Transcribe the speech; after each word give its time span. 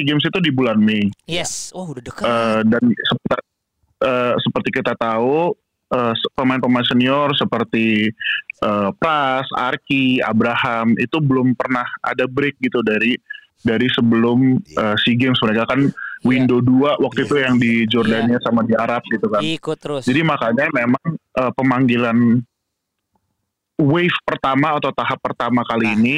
SEA 0.00 0.08
Games 0.08 0.24
itu 0.24 0.38
di 0.40 0.48
bulan 0.48 0.80
Mei. 0.80 1.04
Yes. 1.28 1.68
Oh, 1.76 1.84
udah 1.84 2.00
dekat. 2.00 2.24
Eh, 2.24 2.60
dan 2.64 2.82
seperti, 2.88 3.46
eh, 4.00 4.34
seperti 4.40 4.68
kita 4.72 4.96
tahu 4.96 5.52
eh, 5.90 6.14
pemain-pemain 6.32 6.86
senior 6.86 7.36
seperti 7.36 8.08
eh, 8.60 8.88
Pras, 8.96 9.44
Arki, 9.52 10.24
Abraham 10.24 10.96
itu 10.96 11.20
belum 11.20 11.52
pernah 11.52 11.84
ada 12.00 12.24
break 12.24 12.56
gitu 12.62 12.80
dari 12.80 13.18
dari 13.60 13.92
sebelum 13.92 14.56
Iya. 14.64 14.94
eh, 14.94 14.96
SEA 15.04 15.20
Games 15.20 15.36
mereka 15.44 15.68
kan 15.68 15.92
window 16.22 16.64
2 16.64 16.96
waktu 16.96 17.20
Iya. 17.20 17.26
itu 17.28 17.34
yang 17.36 17.54
di 17.58 17.72
Jordania 17.84 18.38
sama 18.40 18.64
di 18.64 18.72
Arab 18.72 19.04
gitu 19.10 19.28
kan. 19.28 19.44
Ikut 19.44 19.76
terus. 19.76 20.08
Jadi 20.08 20.24
makanya 20.24 20.70
memang 20.72 21.04
eh, 21.12 21.52
pemanggilan 21.52 22.40
wave 23.80 24.12
pertama 24.22 24.76
atau 24.76 24.92
tahap 24.92 25.16
pertama 25.18 25.64
kali 25.64 25.86
Nah, 25.86 25.96
ini 25.96 26.16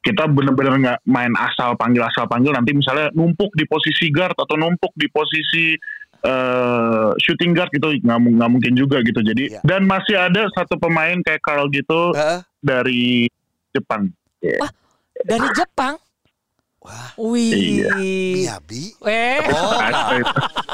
kita 0.00 0.24
bener-bener 0.24 0.74
nggak 0.78 0.98
main 1.04 1.34
asal 1.36 1.74
panggil 1.74 2.00
asal 2.02 2.24
panggil 2.24 2.50
nanti 2.50 2.70
misalnya 2.70 3.10
numpuk 3.10 3.50
di 3.52 3.64
posisi 3.64 4.08
guard 4.08 4.32
atau 4.32 4.54
numpuk 4.54 4.94
di 4.94 5.06
posisi 5.06 5.74
eh, 6.20 7.10
shooting 7.16 7.50
guard 7.50 7.68
gitu 7.70 7.90
nggak 7.96 8.18
nggak 8.20 8.50
mungkin 8.50 8.72
juga 8.74 9.00
gitu 9.00 9.20
jadi 9.20 9.44
Iya. 9.50 9.60
dan 9.62 9.84
masih 9.84 10.14
ada 10.14 10.46
satu 10.50 10.76
pemain 10.76 11.18
kayak 11.18 11.40
Carl 11.40 11.66
gitu 11.68 12.12
Heeh. 12.12 12.40
dari 12.60 13.26
Jepang 13.70 14.08
Dari 15.20 15.48
Jepang. 15.52 16.00
Wah, 16.80 17.12
Wih. 17.14 17.84
Iya. 17.84 17.92
Miyabi. 18.56 18.82
Eh, 19.04 19.44
Oh, 19.48 19.76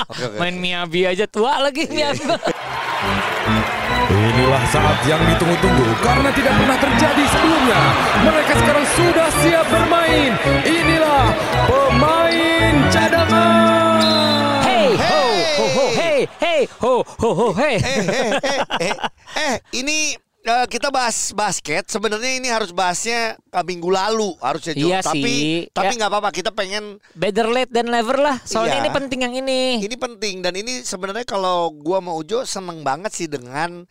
oke 0.06 0.22
oke. 0.22 0.38
main 0.38 0.54
Miyabi 0.54 1.02
aja 1.02 1.26
tua 1.26 1.58
lagi 1.58 1.82
Iya. 1.82 2.14
Miyabi. 2.14 2.22
Inilah 4.06 4.62
saat 4.70 4.98
yang 5.02 5.18
ditunggu-tunggu 5.18 5.88
karena 5.98 6.30
tidak 6.30 6.54
pernah 6.54 6.78
terjadi 6.78 7.24
sebelumnya. 7.26 7.80
Mereka 8.22 8.52
sekarang 8.62 8.86
sudah 8.94 9.28
siap 9.42 9.66
bermain. 9.66 10.30
Inilah 10.62 11.24
pemain 11.66 12.74
cadangan. 12.94 14.62
Hey, 14.62 14.88
ho, 14.94 15.22
ho, 15.58 15.64
ho, 15.66 15.86
hey, 15.98 16.18
hey, 16.38 16.60
ho, 16.78 16.94
ho, 17.02 17.28
ho, 17.34 17.46
hey. 17.58 17.76
eh, 17.82 17.98
eh, 18.06 18.30
eh, 18.38 18.60
eh, 18.78 18.94
eh, 19.34 19.54
ini 19.74 20.14
eh, 20.46 20.66
kita 20.66 20.88
bahas 20.88 21.30
basket. 21.30 21.84
Sebenarnya 21.86 22.38
ini 22.38 22.46
harus 22.46 22.70
bahasnya 22.70 23.34
eh, 23.36 23.64
minggu 23.66 23.90
lalu 23.90 24.32
harusnya 24.38 24.72
Jo. 24.72 24.86
Iya 24.88 24.98
tapi 25.02 25.26
sih. 25.26 25.50
tapi 25.74 25.92
Ya. 25.92 25.98
nggak 25.98 26.10
apa-apa. 26.10 26.30
Kita 26.30 26.50
pengen 26.50 27.02
Better 27.12 27.50
late 27.50 27.68
than 27.68 27.90
never 27.90 28.16
lah. 28.16 28.38
Soalnya 28.42 28.78
Iya. 28.78 28.82
ini 28.82 28.90
penting 28.94 29.20
yang 29.20 29.34
ini. 29.34 29.60
ini 29.82 29.96
penting 29.96 30.34
dan 30.40 30.54
ini 30.54 30.80
sebenarnya 30.80 31.26
kalau 31.26 31.68
gua 31.70 31.98
mau 31.98 32.16
Ujo 32.16 32.42
seneng 32.42 32.80
banget 32.80 33.12
sih 33.12 33.26
dengan 33.26 33.84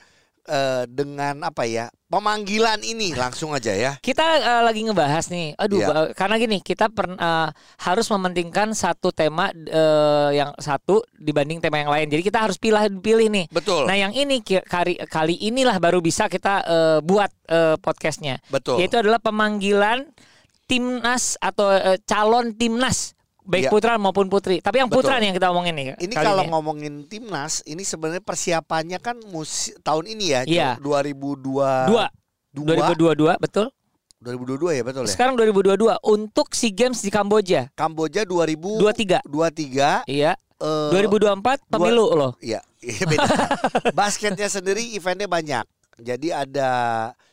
eh, 0.45 0.83
dengan 0.85 1.41
apa 1.43 1.65
ya 1.65 1.89
pemanggilan 2.05 2.79
ini 2.79 3.11
langsung 3.11 3.51
aja 3.51 3.73
ya. 3.73 3.91
Kita 3.99 4.23
eh, 4.37 4.61
lagi 4.63 4.85
ngebahas 4.85 5.25
nih. 5.27 5.57
Aduh, 5.57 5.79
Iya. 5.81 5.87
ba- 5.89 6.09
karena 6.13 6.35
gini, 6.37 6.57
kita 6.59 6.87
pern- 6.87 7.17
eh, 7.17 7.49
harus 7.81 8.07
mementingkan 8.07 8.71
satu 8.71 9.09
tema 9.09 9.49
eh, 9.51 10.29
yang 10.33 10.53
satu 10.55 11.03
dibanding 11.11 11.59
tema 11.59 11.81
yang 11.81 11.89
lain. 11.89 12.07
Jadi 12.07 12.21
kita 12.23 12.45
harus 12.45 12.55
pilih 12.55 12.79
pilih 13.01 13.27
nih. 13.27 13.45
Betul. 13.51 13.83
Nah, 13.85 13.97
yang 13.97 14.13
ini 14.13 14.39
kali 14.45 14.95
kali 15.05 15.35
inilah 15.43 15.75
baru 15.77 15.99
bisa 15.99 16.25
kita 16.25 16.63
eh, 16.63 16.99
buat 17.01 17.31
eh, 17.45 17.75
podcastnya. 17.77 18.39
Betul. 18.47 18.79
Yaitu 18.79 19.01
adalah 19.01 19.19
pemanggilan 19.19 20.07
timnas 20.65 21.37
atau 21.37 21.69
eh, 21.69 21.97
calon 22.05 22.53
timnas 22.53 23.13
baik 23.45 23.63
Iya. 23.65 23.71
putra 23.71 23.93
maupun 23.95 24.25
putri. 24.25 24.57
Tapi 24.57 24.81
yang 24.81 24.89
putra 24.89 25.15
nih 25.15 25.29
yang 25.29 25.37
kita 25.37 25.49
omongin 25.49 25.73
nih. 25.73 25.85
Ini 25.95 26.13
kalau 26.13 26.41
ini. 26.41 26.51
ngomongin 26.51 26.93
timnas, 27.05 27.61
ini 27.63 27.81
sebenarnya 27.81 28.19
persiapannya 28.19 28.97
kan 28.97 29.21
musim 29.29 29.77
tahun 29.79 30.09
ini 30.09 30.25
ya, 30.27 30.41
Jo, 30.43 30.51
Iya. 30.51 30.69
2002 30.81 31.85
dua 31.85 32.05
2022 32.51 33.37
betul. 33.37 33.67
2022 34.17 34.73
ya 34.73 34.81
betul 34.81 35.03
ya. 35.05 35.11
Sekarang 35.11 35.35
2022 35.35 36.01
untuk 36.01 36.49
SEA 36.51 36.73
Games 36.73 36.97
di 36.99 37.09
Kamboja. 37.09 37.69
Kamboja 37.71 38.25
2023 38.25 39.21
23. 39.23 40.01
Iya. 40.07 40.33
eh, 40.55 40.89
2024 40.89 41.67
pemilu 41.67 42.09
loh. 42.11 42.31
Iya, 42.39 42.63
iya 42.79 43.03
beda. 43.03 43.27
Basketnya 43.93 44.47
sendiri 44.47 44.81
eventnya 44.91 45.27
banyak. 45.27 45.67
Jadi 45.95 46.27
ada 46.27 46.69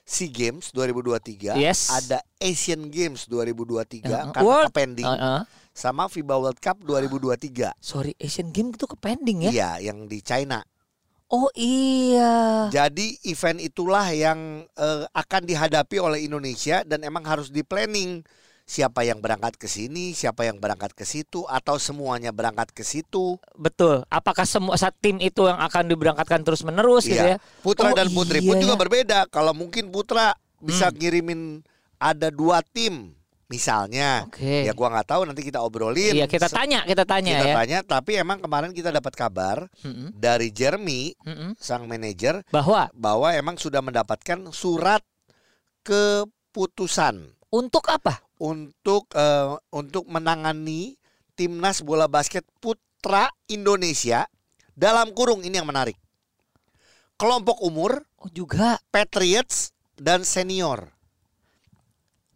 SEA 0.02 0.26
Games 0.28 0.70
2023, 0.70 1.54
Yes. 1.56 1.86
ada 1.88 2.18
Asian 2.36 2.86
Games 2.86 3.24
2023 3.24 4.02
Uh, 4.04 4.28
karena 4.28 4.42
World- 4.42 4.74
pending 4.74 5.06
Uh-uh. 5.06 5.46
Sama 5.72 6.06
FIBA 6.06 6.36
World 6.36 6.60
Cup 6.60 6.80
2023. 6.84 7.72
Sorry, 7.80 8.12
Asian 8.20 8.52
Games 8.52 8.76
itu 8.76 8.86
ke 8.86 8.96
pending 8.96 9.48
ya? 9.48 9.50
Iya, 9.50 9.70
yang 9.92 10.06
di 10.06 10.20
China. 10.20 10.60
Oh 11.26 11.48
iya. 11.56 12.68
Jadi 12.68 13.16
event 13.24 13.56
itulah 13.56 14.04
yang 14.12 14.68
eh, 14.68 15.02
akan 15.08 15.42
dihadapi 15.48 15.96
oleh 15.96 16.28
Indonesia 16.28 16.84
dan 16.84 17.00
emang 17.02 17.24
harus 17.24 17.48
di 17.48 17.64
planning 17.64 18.20
siapa 18.62 19.00
yang 19.02 19.18
berangkat 19.18 19.56
ke 19.56 19.64
sini, 19.64 20.12
siapa 20.12 20.44
yang 20.44 20.60
berangkat 20.60 20.92
ke 20.92 21.08
situ 21.08 21.48
atau 21.48 21.80
semuanya 21.80 22.36
berangkat 22.36 22.70
ke 22.76 22.84
situ. 22.84 23.40
Betul. 23.56 24.04
Apakah 24.12 24.44
semua 24.44 24.76
saat 24.76 24.92
tim 25.00 25.16
itu 25.18 25.48
yang 25.48 25.56
akan 25.56 25.88
diberangkatkan 25.88 26.44
terus 26.44 26.62
menerus 26.62 27.08
gitu 27.08 27.16
Iya. 27.16 27.36
ya? 27.40 27.64
Putra 27.64 27.90
Oh, 27.90 27.96
dan 27.96 28.12
putri 28.12 28.44
iya 28.44 28.48
pun 28.52 28.60
juga 28.60 28.76
berbeda. 28.76 29.18
Kalau 29.32 29.56
mungkin 29.56 29.88
putra 29.88 30.36
bisa 30.60 30.92
Hmm. 30.92 30.96
ngirimin 31.00 31.40
ada 31.96 32.28
dua 32.28 32.60
tim 32.60 33.16
misalnya. 33.52 34.24
Oke. 34.24 34.64
Ya 34.64 34.72
gua 34.72 34.88
nggak 34.88 35.08
tahu 35.12 35.28
nanti 35.28 35.44
kita 35.44 35.60
obrolin. 35.60 36.16
Iya, 36.16 36.24
kita 36.24 36.48
tanya, 36.48 36.80
kita 36.88 37.04
tanya 37.04 37.36
kita 37.36 37.48
ya. 37.52 37.54
tanya, 37.60 37.78
tapi 37.84 38.16
emang 38.16 38.40
kemarin 38.40 38.72
kita 38.72 38.88
dapat 38.88 39.12
kabar 39.12 39.68
Mm-mm, 39.84 40.16
dari 40.16 40.48
Jeremy 40.48 41.12
mm-mm. 41.20 41.60
sang 41.60 41.84
manajer 41.84 42.40
Bahwa 42.48 42.88
bahwa 42.96 43.28
emang 43.36 43.60
sudah 43.60 43.84
mendapatkan 43.84 44.48
surat 44.56 45.04
keputusan 45.84 47.36
untuk 47.52 47.84
apa? 47.92 48.24
untuk 48.42 49.06
eh, 49.14 49.54
untuk 49.70 50.10
menangani 50.10 50.98
timnas 51.38 51.78
bola 51.86 52.10
basket 52.10 52.42
putra 52.58 53.30
Indonesia 53.46 54.26
dalam 54.74 55.14
kurung 55.14 55.46
ini 55.46 55.62
yang 55.62 55.70
menarik. 55.70 55.94
Kelompok 57.14 57.62
umur 57.62 58.02
Oh 58.22 58.30
juga. 58.30 58.78
Patriots 58.94 59.74
dan 59.98 60.22
senior. 60.22 60.91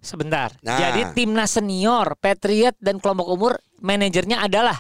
Sebentar. 0.06 0.54
Nah. 0.62 0.78
Jadi 0.78 1.12
timnas 1.12 1.58
senior, 1.58 2.14
Patriot 2.16 2.78
dan 2.78 3.02
kelompok 3.02 3.26
umur 3.26 3.52
manajernya 3.82 4.46
adalah 4.46 4.78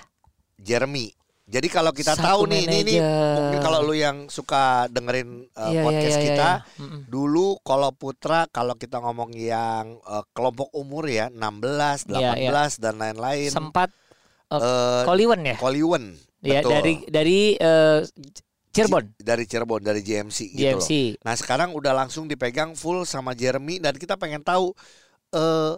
Jeremy. 0.56 1.10
Jadi 1.46 1.70
kalau 1.70 1.94
kita 1.94 2.18
Satu 2.18 2.42
tahu 2.42 2.50
nih 2.50 2.66
ini, 2.66 2.98
mungkin 3.02 3.62
kalau 3.62 3.78
lu 3.78 3.94
yang 3.94 4.26
suka 4.26 4.90
dengerin 4.90 5.46
uh, 5.54 5.70
Iya, 5.70 5.78
iya, 5.78 5.82
podcast 5.86 6.16
iya, 6.18 6.18
iya, 6.18 6.26
kita. 6.26 6.50
Mm-mm. 6.82 7.00
dulu 7.06 7.46
kalau 7.62 7.90
putra 7.94 8.50
kalau 8.50 8.74
kita 8.74 8.98
ngomong 8.98 9.30
yang 9.30 9.94
uh, 10.02 10.26
kelompok 10.34 10.74
umur 10.74 11.06
ya 11.06 11.30
16, 11.30 12.10
18 12.10 12.18
Iya, 12.18 12.30
iya. 12.34 12.66
dan 12.82 12.94
lain-lain. 12.98 13.50
sempat 13.54 13.94
Eh, 14.46 15.02
Koliwen 15.02 15.42
ya? 15.42 15.56
Koliwen. 15.58 16.04
Ya 16.46 16.62
betul. 16.62 16.70
dari 16.70 16.94
dari 17.10 17.38
eh, 17.58 18.00
Cirebon, 18.70 19.08
dari 19.18 19.44
Cirebon 19.48 19.80
dari 19.82 20.04
GMC 20.04 20.38
gitu 20.54 20.62
GMC. 20.62 20.90
loh. 21.16 21.24
Nah, 21.24 21.34
sekarang 21.34 21.72
udah 21.72 21.96
langsung 21.96 22.28
dipegang 22.28 22.76
full 22.76 23.08
sama 23.08 23.32
Jeremy 23.32 23.80
dan 23.80 23.96
kita 23.96 24.14
pengen 24.20 24.44
tahu 24.44 24.76
eh 25.36 25.72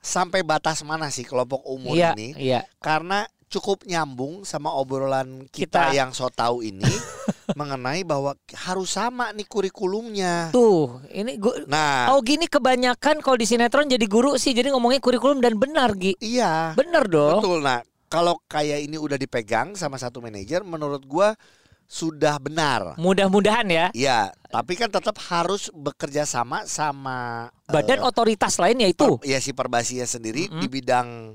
sampai 0.00 0.40
batas 0.40 0.80
mana 0.86 1.10
sih 1.10 1.26
kelompok 1.26 1.60
umur 1.66 1.92
Iya, 1.92 2.14
ini 2.14 2.32
iya. 2.38 2.62
karena 2.80 3.26
cukup 3.50 3.82
nyambung 3.82 4.46
sama 4.46 4.70
obrolan 4.70 5.50
kita, 5.50 5.90
Kita. 5.90 5.98
yang 5.98 6.14
so 6.14 6.30
tahu 6.30 6.62
ini 6.62 6.86
mengenai 7.58 8.06
bahwa 8.06 8.38
harus 8.54 8.94
sama 8.94 9.34
nih 9.34 9.42
kurikulumnya. 9.44 10.54
Tuh, 10.54 11.02
ini 11.10 11.34
gua 11.34 11.58
Nah, 11.66 12.14
Oh 12.14 12.22
gini 12.22 12.46
kebanyakan 12.46 13.18
kalau 13.18 13.34
di 13.34 13.50
sinetron 13.50 13.90
jadi 13.90 14.06
guru 14.06 14.38
sih 14.38 14.54
jadi 14.54 14.70
ngomongnya 14.70 15.02
kurikulum 15.02 15.42
dan 15.42 15.58
benar 15.58 15.98
Gi. 15.98 16.14
iya. 16.22 16.78
Benar 16.78 17.10
dong. 17.10 17.42
Betul. 17.42 17.58
Nah, 17.66 17.82
kalau 18.06 18.38
kayak 18.46 18.86
ini 18.86 18.94
udah 18.94 19.18
dipegang 19.18 19.74
sama 19.74 19.98
satu 19.98 20.22
manajer 20.22 20.62
menurut 20.62 21.02
gua 21.02 21.34
sudah 21.90 22.38
benar. 22.38 22.94
Mudah-mudahan 23.02 23.66
ya. 23.66 23.86
Iya, 23.90 24.30
tapi 24.46 24.78
kan 24.78 24.86
tetap 24.94 25.18
harus 25.26 25.74
bekerja 25.74 26.22
sama 26.22 26.62
sama 26.70 27.50
Badan 27.66 28.06
otoritas 28.06 28.62
lain 28.62 28.78
yaitu 28.86 29.18
per- 29.18 29.26
ya 29.26 29.42
si 29.42 29.50
Perbasinya 29.50 30.06
sendiri 30.06 30.46
Mm-mm. 30.46 30.62
di 30.62 30.66
bidang 30.70 31.34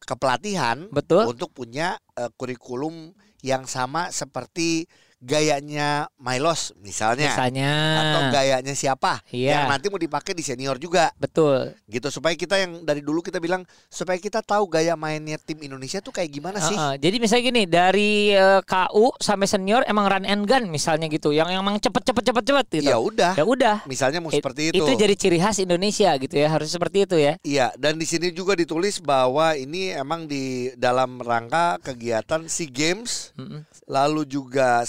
kepelatihan 0.00 0.88
betul. 0.88 1.28
untuk 1.28 1.52
punya 1.52 2.00
eh, 2.16 2.32
kurikulum 2.40 3.12
yang 3.44 3.68
sama 3.68 4.08
seperti 4.08 4.88
gayanya 5.20 6.08
Milos 6.16 6.72
misalnya 6.76 7.28
Misalnya. 7.28 7.70
atau 7.94 8.20
gayanya 8.30 8.72
siapa 8.72 9.20
Iya. 9.28 9.52
yang 9.54 9.64
nanti 9.68 9.86
mau 9.86 9.96
dipakai 9.96 10.32
di 10.32 10.40
senior 10.40 10.76
juga 10.76 11.12
Betul. 11.14 11.76
gitu 11.86 12.08
supaya 12.08 12.32
kita 12.32 12.56
yang 12.56 12.80
dari 12.82 13.00
dulu 13.00 13.20
kita 13.20 13.36
bilang 13.36 13.60
supaya 13.86 14.16
kita 14.16 14.40
tahu 14.40 14.64
gaya 14.66 14.96
mainnya 14.96 15.36
tim 15.36 15.60
Indonesia 15.60 16.00
tuh 16.00 16.10
kayak 16.10 16.30
gimana 16.30 16.56
sih 16.58 16.72
Heeh, 16.72 16.94
Jadi 16.98 17.16
misalnya 17.16 17.44
gini 17.46 17.62
dari 17.64 18.10
eh, 18.32 18.60
KU 18.62 19.12
sampai 19.14 19.44
senior 19.44 19.84
emang 19.84 20.08
run 20.08 20.24
and 20.24 20.44
gun 20.44 20.66
misalnya 20.66 21.04
gitu, 21.06 21.30
yang 21.30 21.48
emang 21.48 21.76
cepet 21.76 22.00
cepet 22.02 22.24
cepet 22.26 22.44
cepet 22.46 22.66
gitu. 22.74 22.88
ya 22.88 22.96
udah 22.96 23.32
Ya 23.36 23.44
udah. 23.44 23.76
misalnya 23.84 24.18
mau 24.18 24.32
It- 24.32 24.40
seperti 24.40 24.72
itu 24.72 24.80
Itu 24.80 24.92
jadi 24.94 25.14
ciri 25.14 25.36
khas 25.36 25.60
Indonesia 25.60 26.16
gitu 26.16 26.34
ya, 26.34 26.48
harus 26.48 26.66
seperti 26.66 27.04
itu 27.04 27.16
ya. 27.16 27.36
Iya, 27.42 27.76
dan 27.76 27.94
di 27.94 28.04
sini 28.04 28.32
juga 28.32 28.56
ditulis 28.56 28.98
bahwa 28.98 29.52
ini 29.52 29.92
emang 29.92 30.24
di 30.24 30.40
dalam 30.74 31.20
rangka 31.20 31.76
kegiatan 31.78 32.46
SEA 32.46 32.70
Games, 32.70 33.36
Mm-mm. 33.36 33.68
lalu 33.84 34.24
juga 34.24 34.80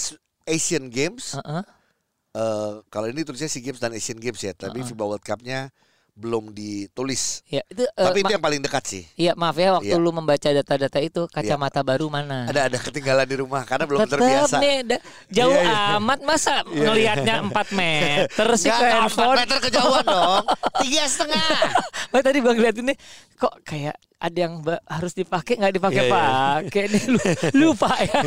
Asian 0.51 0.85
Games. 0.87 1.33
Heeh. 1.33 1.63
Eh, 2.31 2.73
kalau 2.87 3.07
ini 3.07 3.23
tulisnya 3.23 3.47
SEA 3.47 3.59
Games 3.61 3.79
dan 3.79 3.91
Asian 3.91 4.15
Games 4.15 4.39
ya, 4.39 4.51
tapi 4.53 4.79
Uh-uh. 4.79 4.87
FIBA 4.87 5.03
World 5.05 5.19
Cup-nya 5.21 5.71
belum 6.11 6.51
ditulis. 6.51 7.39
Ya, 7.45 7.63
itu 7.65 7.83
eh, 7.83 7.91
Tapi 7.97 8.19
itu 8.19 8.29
yang 8.29 8.39
paling 8.39 8.59
dekat 8.59 8.83
sih. 8.83 9.03
Iya, 9.15 9.31
maaf 9.33 9.55
ya 9.55 9.73
waktu 9.73 9.89
Iya. 9.89 9.97
lu 9.97 10.11
membaca 10.11 10.43
data-data 10.43 10.99
itu 10.99 11.23
kacamata 11.25 11.79
baru 11.81 12.07
mana? 12.07 12.47
Ada 12.47 12.67
ada 12.67 12.77
ketinggalan 12.77 13.23
di 13.25 13.35
rumah 13.35 13.63
karena 13.63 13.83
belum 13.83 13.99
Tetep 14.01 14.19
terbiasa. 14.19 14.59
nih 14.59 14.77
da- 14.85 15.03
jauh 15.27 15.51
Iya, 15.51 15.63
iya. 15.65 15.97
amat 15.97 16.19
masa 16.21 16.61
Iya, 16.61 16.83
ngelihatnya 16.83 17.35
4 17.47 17.67
meter 17.73 18.47
sih 18.55 18.69
ke 18.69 18.85
handphone. 18.85 19.35
4 19.35 19.39
meter 19.39 19.57
kejauhan 19.61 20.03
dong. 20.05 20.43
Tiga 20.79 21.03
setengah. 21.05 21.47
Tadi 22.27 22.39
bang 22.39 22.57
lihat 22.59 22.75
ini 22.77 22.93
kok 23.33 23.55
kayak 23.63 23.95
ada 24.21 24.37
yang 24.37 24.61
harus 24.85 25.11
dipakai 25.11 25.57
nggak 25.57 25.73
dipakai 25.73 25.97
Iya, 25.97 26.05
iya. 26.05 26.13
pakai 26.13 26.83
nih 26.87 27.03
lu- 27.09 27.25
lupa 27.65 27.89
ya. 27.97 28.21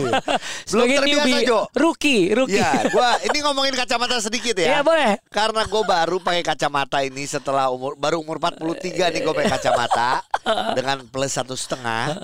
Sebagai 0.66 0.96
terbiasa, 0.98 1.22
newbie, 1.22 1.46
Jo. 1.46 1.60
rookie, 1.72 2.34
rookie. 2.34 2.58
Ya, 2.58 2.90
gua 2.90 3.14
ini 3.22 3.38
ngomongin 3.40 3.72
kacamata 3.72 4.18
sedikit 4.18 4.58
Iya 4.58 4.66
ya. 4.68 4.82
boleh. 4.82 5.22
Karena 5.30 5.62
gue 5.62 5.82
baru 5.84 6.18
pakai 6.18 6.42
kacamata 6.42 6.98
ini 7.00 7.22
setelah 7.24 7.70
umur 7.70 7.94
baru 7.94 8.18
umur 8.18 8.42
43 8.42 8.74
nih 9.08 9.20
gue 9.20 9.32
pakai 9.32 9.52
kacamata 9.52 10.18
dengan 10.78 11.02
plus 11.04 11.32
satu 11.32 11.54
setengah. 11.54 12.14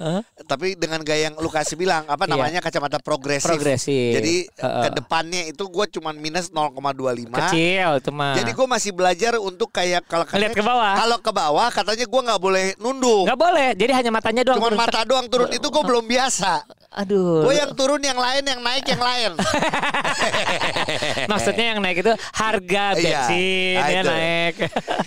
Tapi 0.43 0.75
dengan 0.75 1.01
gaya 1.01 1.29
yang 1.29 1.37
lu 1.37 1.47
kasih 1.47 1.75
bilang 1.75 2.05
apa 2.05 2.23
Iya. 2.23 2.33
namanya 2.33 2.59
kacamata 2.61 2.99
progresif. 2.99 3.47
Progresif. 3.47 4.15
Jadi 4.15 4.35
ke 4.55 4.89
depannya 4.93 5.47
itu 5.47 5.65
gue 5.65 5.87
cuman 5.91 6.15
minus 6.15 6.49
0,25. 6.49 7.33
Kecil 7.33 7.91
itu 7.97 8.11
mah. 8.11 8.35
Jadi 8.35 8.51
gue 8.51 8.67
masih 8.67 8.91
belajar 8.91 9.33
untuk 9.37 9.69
kayak 9.69 10.05
kalau 10.05 10.25
Ngeliat 10.27 10.53
ke 10.53 10.63
bawah. 10.63 10.93
Kalau 10.97 11.19
ke 11.19 11.31
bawah 11.31 11.69
katanya 11.71 12.05
gue 12.05 12.21
nggak 12.23 12.41
boleh 12.41 12.65
nunduk. 12.77 13.25
nggak 13.25 13.41
boleh. 13.41 13.69
Jadi 13.75 13.93
hanya 13.93 14.11
matanya 14.11 14.43
doang. 14.43 14.59
Cuman 14.59 14.73
turun. 14.73 14.81
mata 14.81 15.01
doang 15.03 15.27
turun 15.27 15.51
itu 15.51 15.67
gue 15.67 15.83
belum 15.83 16.05
biasa. 16.05 16.53
Aduh. 16.91 17.47
Gue 17.47 17.55
yang 17.55 17.71
turun 17.73 18.03
yang 18.03 18.19
lain, 18.19 18.43
yang 18.43 18.61
naik 18.61 18.83
yang 18.85 18.99
lain. 18.99 19.31
Maksudnya 21.31 21.65
yang 21.75 21.79
naik 21.79 22.03
itu 22.03 22.13
harga 22.33 22.85
Iya. 22.91 22.97
bensin 22.99 23.77
Nah, 23.79 23.89
ya 23.89 24.01
naik. 24.03 24.55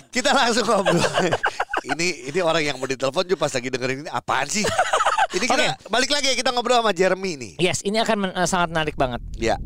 Kita 0.08 0.30
langsung 0.32 0.64
ngobrol. 0.64 1.00
ini 1.84 2.32
ini 2.32 2.40
orang 2.40 2.64
yang 2.64 2.76
mau 2.80 2.88
ditelepon 2.88 3.28
juga 3.28 3.44
pas 3.44 3.52
lagi 3.52 3.68
dengerin 3.68 4.08
ini 4.08 4.10
apaan 4.10 4.48
sih? 4.48 4.64
Ini 5.34 5.50
kita 5.50 5.90
balik 5.90 6.14
lagi 6.14 6.30
kita 6.38 6.54
ngobrol 6.54 6.78
sama 6.78 6.94
Jeremy 6.94 7.34
nih. 7.34 7.52
Yes, 7.58 7.82
ini 7.82 7.98
akan 7.98 8.16
men- 8.22 8.36
eh, 8.38 8.46
sangat 8.46 8.70
menarik 8.70 8.94
banget. 8.94 9.18
Ya. 9.34 9.58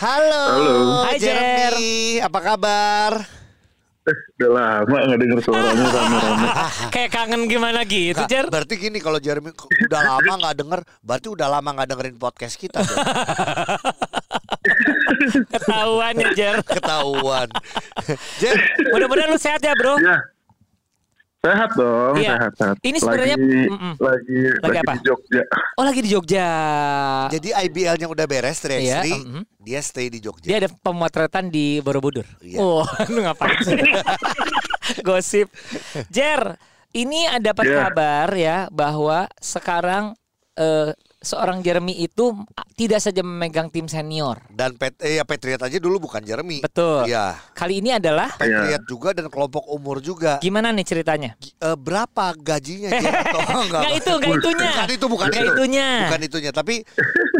Halo, 0.00 0.44
Halo. 0.56 0.76
Hai, 1.04 1.20
Jeremy, 1.20 2.16
apa 2.24 2.38
kabar? 2.40 3.12
Udah 4.38 4.50
lama 4.56 4.96
nggak 5.04 5.18
denger 5.20 5.38
suaranya 5.44 5.84
rame-rame. 5.84 6.48
Kayak 6.94 7.10
kangen 7.12 7.42
gimana 7.44 7.84
gitu, 7.84 8.22
Jer? 8.24 8.46
berarti 8.46 8.78
gini 8.78 9.04
kalau 9.04 9.20
Jeremy 9.20 9.50
udah 9.52 10.00
lama 10.00 10.32
nggak 10.40 10.54
denger, 10.56 10.80
berarti 11.04 11.26
udah 11.28 11.48
lama 11.50 11.68
nggak 11.76 11.88
dengerin 11.92 12.16
podcast 12.16 12.56
kita. 12.56 12.80
Ketahuan 15.52 16.14
ya, 16.14 16.28
Jer. 16.32 16.56
Ketahuan. 16.62 17.48
Jer, 18.40 18.54
Mudah-mudahan 18.90 19.30
lu 19.30 19.38
sehat 19.38 19.60
ya, 19.60 19.72
Bro. 19.72 19.98
Ya. 19.98 20.18
Sehat 21.36 21.70
dong, 21.78 22.14
Iya. 22.18 22.34
sehat, 22.34 22.52
sehat. 22.58 22.76
Ini 22.82 22.98
sebenarnya- 22.98 23.38
lagi, 23.38 23.60
lagi, 24.02 24.36
Lagi 24.58 24.66
lagi, 24.66 24.78
apa? 24.82 24.92
di 24.92 25.02
Jogja. 25.04 25.42
Oh, 25.78 25.84
lagi 25.86 26.00
di 26.02 26.10
Jogja. 26.10 26.48
jadi 27.30 27.48
IBL-nya 27.62 28.06
udah 28.10 28.26
beres, 28.26 28.58
Iya, 28.66 28.98
Tri 28.98 29.14
mhm. 29.14 29.42
dia 29.62 29.78
stay 29.78 30.10
di 30.10 30.18
Jogja. 30.18 30.42
Dia 30.42 30.56
ada 30.58 30.70
pemotretan 30.72 31.46
di 31.46 31.78
Borobudur. 31.78 32.26
Iya. 32.42 32.58
Oh, 32.58 32.82
lu 33.14 33.22
ngapain 33.22 33.62
sih? 33.62 33.78
Gosip. 35.02 35.46
Jer, 36.10 36.58
ini 36.90 37.30
ada 37.30 37.54
dapat 37.54 37.64
Iya. 37.64 37.78
kabar 37.78 38.28
ya 38.34 38.58
bahwa 38.68 39.30
sekarang 39.38 40.18
eh, 40.56 40.90
seorang 41.26 41.58
Jeremy 41.60 41.98
itu 41.98 42.32
tidak 42.72 43.00
saja 43.00 43.20
memegang 43.20 43.66
tim 43.66 43.84
senior. 43.84 44.38
Dan 44.48 44.74
Pet, 44.74 44.94
eh, 45.00 45.18
ya 45.18 45.24
Patriot 45.24 45.58
aja 45.58 45.76
dulu 45.76 46.00
bukan 46.00 46.22
Jeremy. 46.22 46.62
Betul. 46.62 47.10
Iya. 47.10 47.34
Kali 47.52 47.82
ini 47.82 47.90
adalah 47.90 48.30
Patriot 48.32 48.86
juga 48.86 49.10
dan 49.10 49.26
kelompok 49.26 49.66
umur 49.66 49.98
juga. 49.98 50.38
gimana 50.38 50.70
nih 50.70 50.86
ceritanya? 50.86 51.34
Gi- 51.36 51.56
eh, 51.56 51.74
berapa 51.74 52.32
gajinya 52.32 52.90
Jer? 52.92 53.10
atau 53.26 53.40
enggak? 53.58 53.80
Nggak 53.82 53.94
itu, 53.96 54.12
nggak 54.14 54.32
itunya. 54.38 54.70
Bukan 54.70 54.88
itu, 54.88 55.06
bukan 55.08 55.26
Nggak 55.26 55.42
itu. 55.42 55.52
itunya. 55.52 55.88
Bukan 56.06 56.20
itunya, 56.22 56.50
tapi 56.50 56.74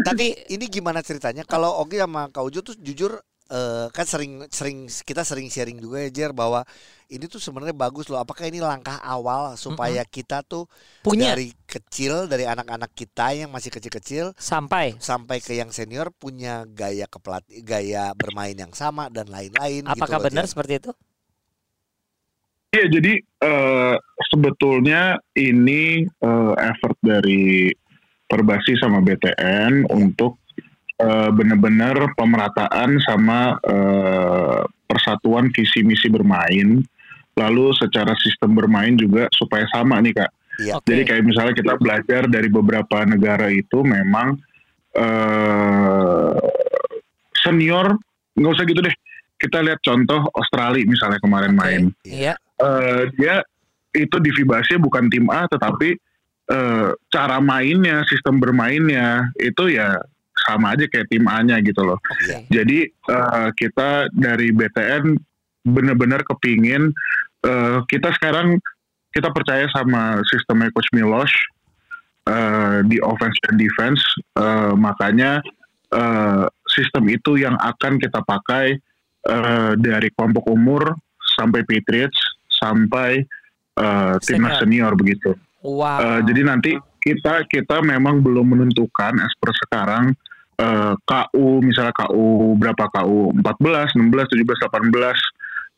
tapi 0.03 0.25
ini 0.49 0.65
gimana 0.67 0.99
ceritanya? 0.99 1.43
Kalau 1.43 1.79
Ogi 1.79 1.97
sama 1.97 2.27
Kak 2.27 2.43
Ujo 2.43 2.59
tuh 2.61 2.75
jujur 2.75 3.19
eh, 3.47 3.87
kan 3.91 4.05
sering 4.05 4.45
sering 4.51 4.87
kita 4.87 5.23
sering 5.23 5.47
sharing 5.47 5.79
juga 5.79 6.03
ya 6.03 6.09
Jer 6.11 6.31
bahwa 6.35 6.63
ini 7.07 7.25
tuh 7.31 7.39
sebenarnya 7.39 7.71
bagus 7.71 8.11
loh. 8.11 8.19
Apakah 8.19 8.51
ini 8.51 8.59
langkah 8.59 8.99
awal 8.99 9.55
supaya 9.55 10.03
kita 10.03 10.43
tuh 10.43 10.67
Punya. 11.03 11.31
dari 11.31 11.55
kecil 11.63 12.27
dari 12.27 12.43
anak-anak 12.43 12.91
kita 12.91 13.31
yang 13.31 13.49
masih 13.51 13.71
kecil-kecil 13.71 14.35
Sampai 14.35 14.99
sampai 14.99 15.39
ke 15.39 15.55
yang 15.55 15.71
senior 15.71 16.11
punya 16.11 16.67
gaya 16.67 17.07
kepelat 17.07 17.47
gaya 17.63 18.11
bermain 18.11 18.55
yang 18.55 18.75
sama 18.75 19.07
dan 19.07 19.31
lain-lain 19.31 19.87
apakah 19.87 20.19
gitu 20.19 20.23
loh, 20.23 20.27
benar 20.27 20.43
Jer. 20.47 20.51
seperti 20.51 20.73
itu? 20.83 20.91
Iya, 22.67 22.85
jadi 22.99 23.13
eh, 23.23 23.95
sebetulnya 24.27 25.15
ini 25.39 26.03
eh, 26.03 26.53
effort 26.59 26.99
dari 26.99 27.71
Perbasi 28.27 28.75
sama 28.75 28.99
BTN 28.99 29.87
untuk 29.87 30.35
eh, 30.97 31.29
benar-benar 31.33 32.13
pemerataan 32.17 32.97
sama 33.05 33.57
eh, 33.61 34.61
persatuan 34.87 35.53
visi 35.53 35.85
misi 35.85 36.09
bermain, 36.09 36.81
lalu 37.37 37.65
secara 37.77 38.17
sistem 38.17 38.57
bermain 38.57 38.97
juga 38.97 39.29
supaya 39.35 39.67
sama 39.69 40.01
nih 40.01 40.17
kak. 40.17 40.31
Oke. 40.57 40.89
Jadi 40.89 41.01
kayak 41.05 41.23
misalnya 41.23 41.53
kita 41.53 41.73
belajar 41.77 42.21
dari 42.25 42.49
beberapa 42.49 43.05
negara 43.05 43.53
itu 43.53 43.85
memang 43.85 44.41
eh, 44.97 46.33
senior 47.37 47.93
nggak 48.33 48.53
usah 48.57 48.65
gitu 48.65 48.81
deh. 48.81 48.95
Kita 49.37 49.61
lihat 49.61 49.85
contoh 49.85 50.25
Australia 50.33 50.81
misalnya 50.89 51.21
kemarin 51.21 51.53
Oke. 51.53 51.59
main 51.61 51.83
Iya. 52.01 52.33
eh, 52.57 53.01
dia 53.13 53.45
itu 53.93 54.17
di 54.17 54.33
Vibasnya 54.33 54.81
bukan 54.81 55.09
tim 55.13 55.29
A 55.29 55.45
tetapi 55.45 55.93
eh, 56.47 56.89
cara 57.13 57.37
mainnya, 57.37 58.01
sistem 58.09 58.41
bermainnya 58.41 59.29
itu 59.37 59.77
ya 59.77 60.01
sama 60.47 60.73
aja 60.73 60.87
kayak 60.87 61.11
tim 61.11 61.27
A-nya 61.27 61.59
gitu 61.59 61.83
loh. 61.83 61.99
Oke. 61.99 62.47
Jadi 62.47 62.87
eh, 62.87 63.49
kita 63.59 64.07
dari 64.15 64.55
BTN 64.55 65.19
benar-benar 65.67 66.23
kepingin 66.23 66.95
eh, 67.43 67.77
kita 67.91 68.15
sekarang 68.15 68.55
kita 69.11 69.29
percaya 69.35 69.67
sama 69.75 70.23
sistemnya 70.31 70.71
Coach 70.71 70.91
Milos 70.95 71.31
eh, 72.31 72.79
di 72.87 72.97
offense 73.03 73.35
dan 73.43 73.59
defense 73.59 74.01
eh, 74.39 74.73
makanya 74.73 75.43
eh, 75.91 76.45
sistem 76.71 77.11
itu 77.11 77.35
yang 77.35 77.59
akan 77.59 77.99
kita 77.99 78.23
pakai 78.23 78.79
eh, 79.27 79.71
dari 79.75 80.07
kelompok 80.15 80.47
umur 80.47 80.95
sampai 81.35 81.67
Patriots 81.67 82.17
sampai 82.47 83.21
eh, 83.75 84.15
timnas 84.23 84.63
senior 84.63 84.95
begitu. 84.95 85.35
Wow. 85.61 85.99
Eh, 85.99 86.21
jadi 86.31 86.41
nanti 86.47 86.71
kita 87.01 87.47
kita 87.47 87.79
memang 87.83 88.19
belum 88.19 88.57
menentukan 88.57 89.15
as 89.19 89.33
per 89.39 89.55
sekarang 89.55 90.11
eh, 90.57 90.93
KU 90.99 91.61
misalnya 91.61 91.93
KU 91.93 92.25
berapa 92.55 92.89
KU 92.91 93.31
14, 93.33 93.95
16, 93.95 94.33
17, 94.33 94.67
18 94.67 95.13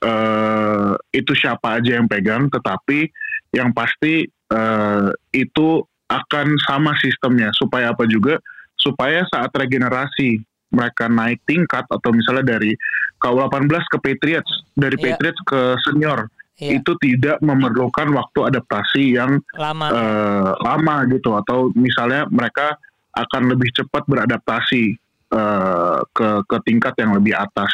eh, 0.02 0.92
itu 1.14 1.32
siapa 1.36 1.80
aja 1.80 2.00
yang 2.00 2.08
pegang 2.08 2.48
tetapi 2.48 3.10
yang 3.52 3.72
pasti 3.72 4.24
eh, 4.28 5.10
itu 5.32 5.68
akan 6.10 6.58
sama 6.66 6.98
sistemnya 6.98 7.54
supaya 7.54 7.94
apa 7.94 8.08
juga 8.08 8.42
supaya 8.74 9.22
saat 9.28 9.52
regenerasi 9.52 10.42
mereka 10.70 11.10
naik 11.10 11.42
tingkat 11.46 11.84
atau 11.86 12.10
misalnya 12.14 12.58
dari 12.58 12.74
KU 13.18 13.38
18 13.38 13.68
ke 13.90 13.98
Patriots 14.00 14.52
dari 14.74 14.96
Iya. 14.96 15.04
Patriots 15.14 15.42
ke 15.44 15.62
senior 15.84 16.30
Iya. 16.60 16.76
itu 16.76 16.92
tidak 17.00 17.40
memerlukan 17.40 18.12
waktu 18.12 18.40
adaptasi 18.52 19.16
yang 19.16 19.40
Lama. 19.56 19.88
eh, 19.92 20.52
lama 20.60 21.08
gitu 21.08 21.32
atau 21.32 21.72
misalnya 21.72 22.28
mereka 22.28 22.76
akan 23.14 23.42
lebih 23.50 23.70
cepat 23.74 24.04
beradaptasi 24.06 24.84
eh, 25.30 26.00
ke 26.10 26.30
ke 26.46 26.58
tingkat 26.66 26.94
yang 26.98 27.14
lebih 27.14 27.34
atas 27.34 27.72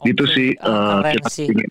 gitu 0.00 0.24
Oke. 0.24 0.32
sih 0.32 0.48
keren 0.56 1.04
kita 1.12 1.30
ingin. 1.44 1.68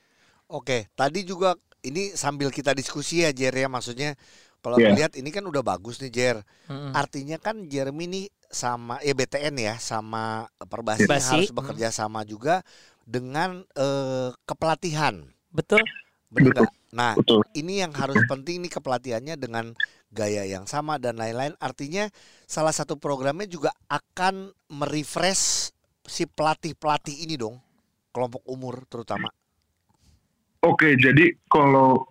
Oke, 0.50 0.90
tadi 0.94 1.22
juga 1.22 1.54
ini 1.82 2.14
sambil 2.14 2.50
kita 2.50 2.74
diskusi 2.74 3.22
ya 3.22 3.30
Jer 3.30 3.54
ya 3.54 3.70
maksudnya 3.70 4.18
kalau 4.60 4.76
Iya. 4.76 4.92
melihat 4.92 5.14
ini 5.16 5.30
kan 5.32 5.46
udah 5.46 5.62
bagus 5.62 6.02
nih 6.02 6.12
Jer. 6.12 6.38
Mm-mm. 6.68 6.92
Artinya 6.92 7.38
kan 7.40 7.70
Jeremy 7.70 8.06
ini 8.10 8.22
sama 8.50 8.98
ya 9.00 9.14
BTN 9.14 9.56
ya 9.56 9.76
sama 9.78 10.50
Perbasi 10.58 11.06
Basi. 11.06 11.30
harus 11.30 11.50
bekerja 11.54 11.94
sama 11.94 12.26
juga 12.26 12.66
dengan 13.06 13.62
eh, 13.78 14.30
kepelatihan. 14.44 15.22
Betul. 15.50 15.82
Benar 16.30 16.54
Betul. 16.62 16.68
Nah, 16.90 17.14
betul 17.18 17.42
ini 17.54 17.82
yang 17.82 17.94
harus 17.94 18.18
penting 18.26 18.62
nih 18.66 18.74
kepelatihannya 18.74 19.36
dengan 19.38 19.74
gaya 20.10 20.46
yang 20.46 20.66
sama 20.66 20.98
dan 20.98 21.18
lain-lain. 21.18 21.54
Artinya 21.62 22.10
salah 22.46 22.74
satu 22.74 22.98
programnya 22.98 23.46
juga 23.46 23.70
akan 23.90 24.50
merefresh 24.74 25.70
si 26.06 26.26
pelatih-pelatih 26.26 27.26
ini 27.30 27.38
dong, 27.38 27.62
kelompok 28.10 28.42
umur 28.50 28.82
terutama. 28.90 29.30
oke 30.60 30.90
jadi 30.98 31.32
kalau 31.48 32.04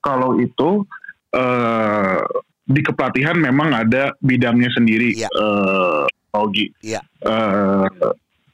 kalau 0.00 0.38
itu 0.40 0.86
eh, 1.34 2.20
di 2.64 2.80
kepelatihan 2.80 3.36
memang 3.36 3.76
ada 3.76 4.14
bidangnya 4.24 4.70
sendiri 4.72 5.12
Iya. 5.12 5.28
eh, 5.28 6.04
Ogi 6.32 6.70
Iya. 6.80 7.02
Eh, 7.22 7.88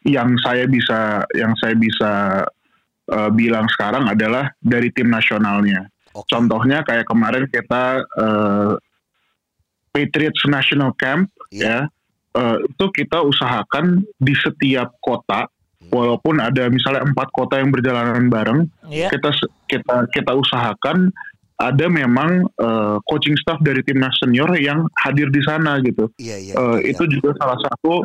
yang 0.09 0.33
saya 0.41 0.65
bisa 0.67 1.23
yang 1.37 1.53
saya 1.61 1.77
bisa 1.77 2.43
uh, 3.11 3.31
bilang 3.35 3.67
sekarang 3.75 4.07
adalah 4.07 4.51
dari 4.63 4.89
tim 4.95 5.11
nasionalnya. 5.11 5.91
Oke. 6.15 6.27
Contohnya 6.31 6.83
kayak 6.83 7.07
kemarin 7.07 7.47
kita 7.51 8.03
uh, 8.19 8.75
Patriots 9.91 10.43
National 10.47 10.95
Camp 10.95 11.27
Iya. 11.51 11.67
ya, 11.67 11.79
uh, 12.39 12.57
itu 12.63 12.85
kita 12.95 13.27
usahakan 13.27 14.07
di 14.23 14.35
setiap 14.39 14.95
kota, 15.03 15.51
walaupun 15.91 16.39
ada 16.39 16.71
misalnya 16.71 17.03
empat 17.03 17.29
kota 17.35 17.59
yang 17.59 17.75
berjalanan 17.75 18.31
bareng, 18.31 18.71
Iya. 18.87 19.11
kita 19.11 19.35
kita 19.67 20.07
kita 20.15 20.33
usahakan 20.39 21.11
ada 21.61 21.87
memang 21.93 22.49
uh, 22.57 22.97
coaching 23.05 23.37
staff 23.37 23.61
dari 23.61 23.85
timnas 23.85 24.17
senior 24.17 24.49
yang 24.57 24.89
hadir 24.97 25.29
di 25.29 25.45
sana 25.45 25.77
gitu. 25.85 26.09
Iya 26.17 26.37
iya. 26.41 26.53
Eh, 26.57 26.79
iya. 26.81 26.97
itu 26.97 27.05
juga 27.05 27.37
salah 27.37 27.61
satu 27.61 28.01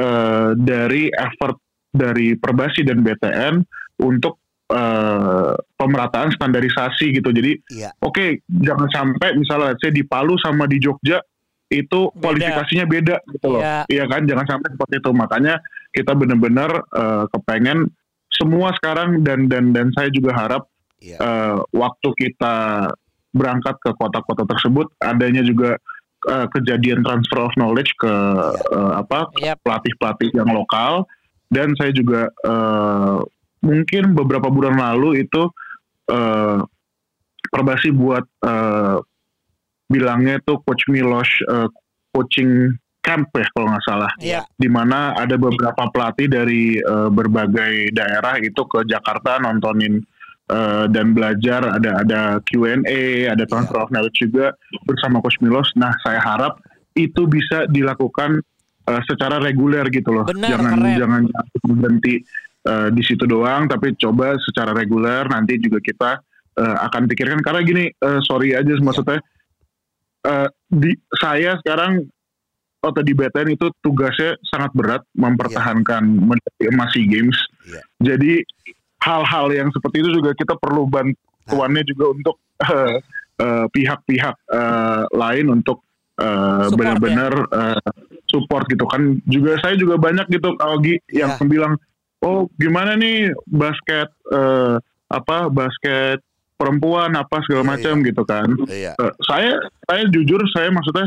eh, 0.00 0.50
dari 0.56 1.12
effort 1.12 1.60
dari 1.92 2.32
Perbasi 2.34 2.80
dan 2.82 3.04
BTN 3.04 3.60
untuk 4.00 4.40
eh, 4.70 5.52
pemerataan 5.76 6.32
standarisasi 6.32 7.12
gitu. 7.12 7.28
Jadi 7.30 7.52
Iya. 7.68 7.92
oke 8.00 8.40
jangan 8.48 8.88
sampai 8.88 9.36
misalnya 9.36 9.76
saya 9.76 9.92
di 9.92 10.02
Palu 10.02 10.34
sama 10.40 10.64
di 10.64 10.80
Jogja 10.80 11.20
itu 11.68 12.12
Beda. 12.12 12.20
kualifikasinya 12.20 12.84
beda 12.86 13.16
gitu 13.28 13.46
loh. 13.50 13.62
Iya. 13.64 13.84
Iya 13.88 14.04
kan 14.08 14.22
jangan 14.24 14.46
sampai 14.46 14.68
seperti 14.72 14.94
itu. 15.00 15.10
Makanya 15.12 15.54
kita 15.92 16.12
benar-benar 16.14 16.70
eh, 16.90 17.24
kepengen 17.30 17.88
semua 18.32 18.74
sekarang 18.74 19.22
dan 19.22 19.46
dan 19.46 19.70
dan 19.70 19.94
saya 19.94 20.10
juga 20.10 20.34
harap 20.34 20.62
eh, 21.20 21.58
waktu 21.70 22.08
kita 22.16 22.54
berangkat 23.34 23.74
ke 23.82 23.90
kota-kota 23.98 24.46
tersebut 24.46 24.90
adanya 25.02 25.42
juga 25.42 25.76
eh, 26.30 26.46
kejadian 26.50 27.02
transfer 27.04 27.44
of 27.44 27.52
knowledge 27.54 27.92
ke 27.98 28.12
eh, 28.72 28.92
apa 28.96 29.28
Yap. 29.38 29.60
pelatih-pelatih 29.62 30.30
yang 30.34 30.50
lokal 30.50 31.04
dan 31.50 31.74
saya 31.76 31.90
juga 31.92 32.26
eh, 32.30 33.18
mungkin 33.64 34.12
beberapa 34.12 34.52
bulan 34.52 34.76
lalu 34.76 35.24
itu 35.24 35.48
eh, 36.06 36.60
perbasi 37.48 37.88
buat 37.90 38.24
eh, 38.44 38.96
bilangnya 39.84 40.40
tuh 40.42 40.60
coach 40.62 40.84
Milos 40.88 41.28
eh, 41.44 41.68
coaching 42.12 42.72
camp 43.04 43.28
ya 43.36 43.44
kalau 43.52 43.68
nggak 43.68 43.84
salah 43.84 44.12
Iya. 44.16 44.48
di 44.56 44.68
mana 44.68 45.12
ada 45.12 45.36
beberapa 45.36 45.88
pelatih 45.92 46.28
dari 46.28 46.76
eh, 46.76 47.08
berbagai 47.08 47.92
daerah 47.92 48.40
itu 48.40 48.64
ke 48.64 48.84
Jakarta 48.84 49.36
nontonin 49.40 50.00
eh, 50.48 50.84
dan 50.88 51.12
belajar 51.12 51.68
ada 51.68 52.00
ada 52.00 52.20
Q&A 52.44 53.28
ada 53.28 53.44
transfer 53.44 53.76
of 53.76 53.92
knowledge 53.92 54.24
juga 54.24 54.56
bersama 54.84 55.20
Coach 55.20 55.40
Milos. 55.40 55.68
Nah 55.76 55.92
saya 56.00 56.20
harap 56.20 56.60
itu 56.96 57.28
bisa 57.28 57.68
dilakukan 57.68 58.40
eh, 58.88 59.02
secara 59.04 59.36
reguler 59.36 59.84
gitu 59.92 60.08
loh. 60.08 60.24
Benar, 60.24 60.48
jangan 60.48 60.72
keren. 60.80 60.96
jangan 60.96 61.22
berhenti 61.60 62.14
eh, 62.64 62.88
di 62.92 63.02
situ 63.04 63.24
doang, 63.28 63.68
tapi 63.68 63.92
coba 63.96 64.34
secara 64.40 64.72
reguler 64.72 65.28
nanti 65.28 65.60
juga 65.60 65.78
kita 65.80 66.10
eh, 66.58 66.76
akan 66.88 67.08
pikirkan 67.08 67.40
karena 67.44 67.60
gini 67.62 67.84
eh, 67.92 68.20
sorry 68.24 68.56
aja 68.56 68.74
maksudnya 68.80 69.20
eh, 70.24 70.48
di 70.68 70.92
saya 71.16 71.60
sekarang 71.60 72.04
atau 72.84 73.00
di 73.00 73.16
BTN 73.16 73.56
itu 73.56 73.72
tugasnya 73.80 74.36
sangat 74.44 74.76
berat 74.76 75.02
mempertahankan 75.16 76.04
medali 76.04 76.64
emas 76.68 76.92
SEA 76.92 77.08
Games. 77.08 77.38
Iya. 77.64 77.80
Jadi 78.12 78.44
hal-hal 79.00 79.46
yang 79.56 79.68
seperti 79.72 80.04
itu 80.04 80.20
juga 80.20 80.36
kita 80.36 80.52
perlu 80.60 80.84
bantuannya 80.92 81.80
juga 81.88 82.12
untuk 82.12 82.36
pihak-pihak 83.74 84.36
eh, 84.52 85.02
lain 85.16 85.46
untuk 85.48 85.80
Support, 86.14 86.78
benar-benar 86.78 87.32
eh, 87.50 87.90
support 88.30 88.64
gitu 88.70 88.86
kan. 88.86 89.18
Juga 89.26 89.58
saya 89.58 89.74
juga 89.74 89.98
banyak 89.98 90.30
gitu 90.30 90.54
Augie 90.62 91.02
yang 91.10 91.34
Iya. 91.34 91.46
bilang, 91.50 91.74
oh 92.24 92.48
gimana 92.56 92.96
nih 92.96 93.28
basket 93.46 94.08
eh, 94.32 94.76
apa 95.06 95.46
basket 95.46 96.18
perempuan 96.56 97.12
apa 97.12 97.42
segala 97.44 97.62
Iya, 97.62 97.70
macam 97.76 97.94
gitu 98.00 98.22
kan. 98.24 98.48
Iya. 98.66 98.92
Eh, 98.96 99.12
saya 99.22 99.52
saya 99.84 100.02
jujur 100.08 100.40
saya 100.50 100.72
maksudnya 100.72 101.06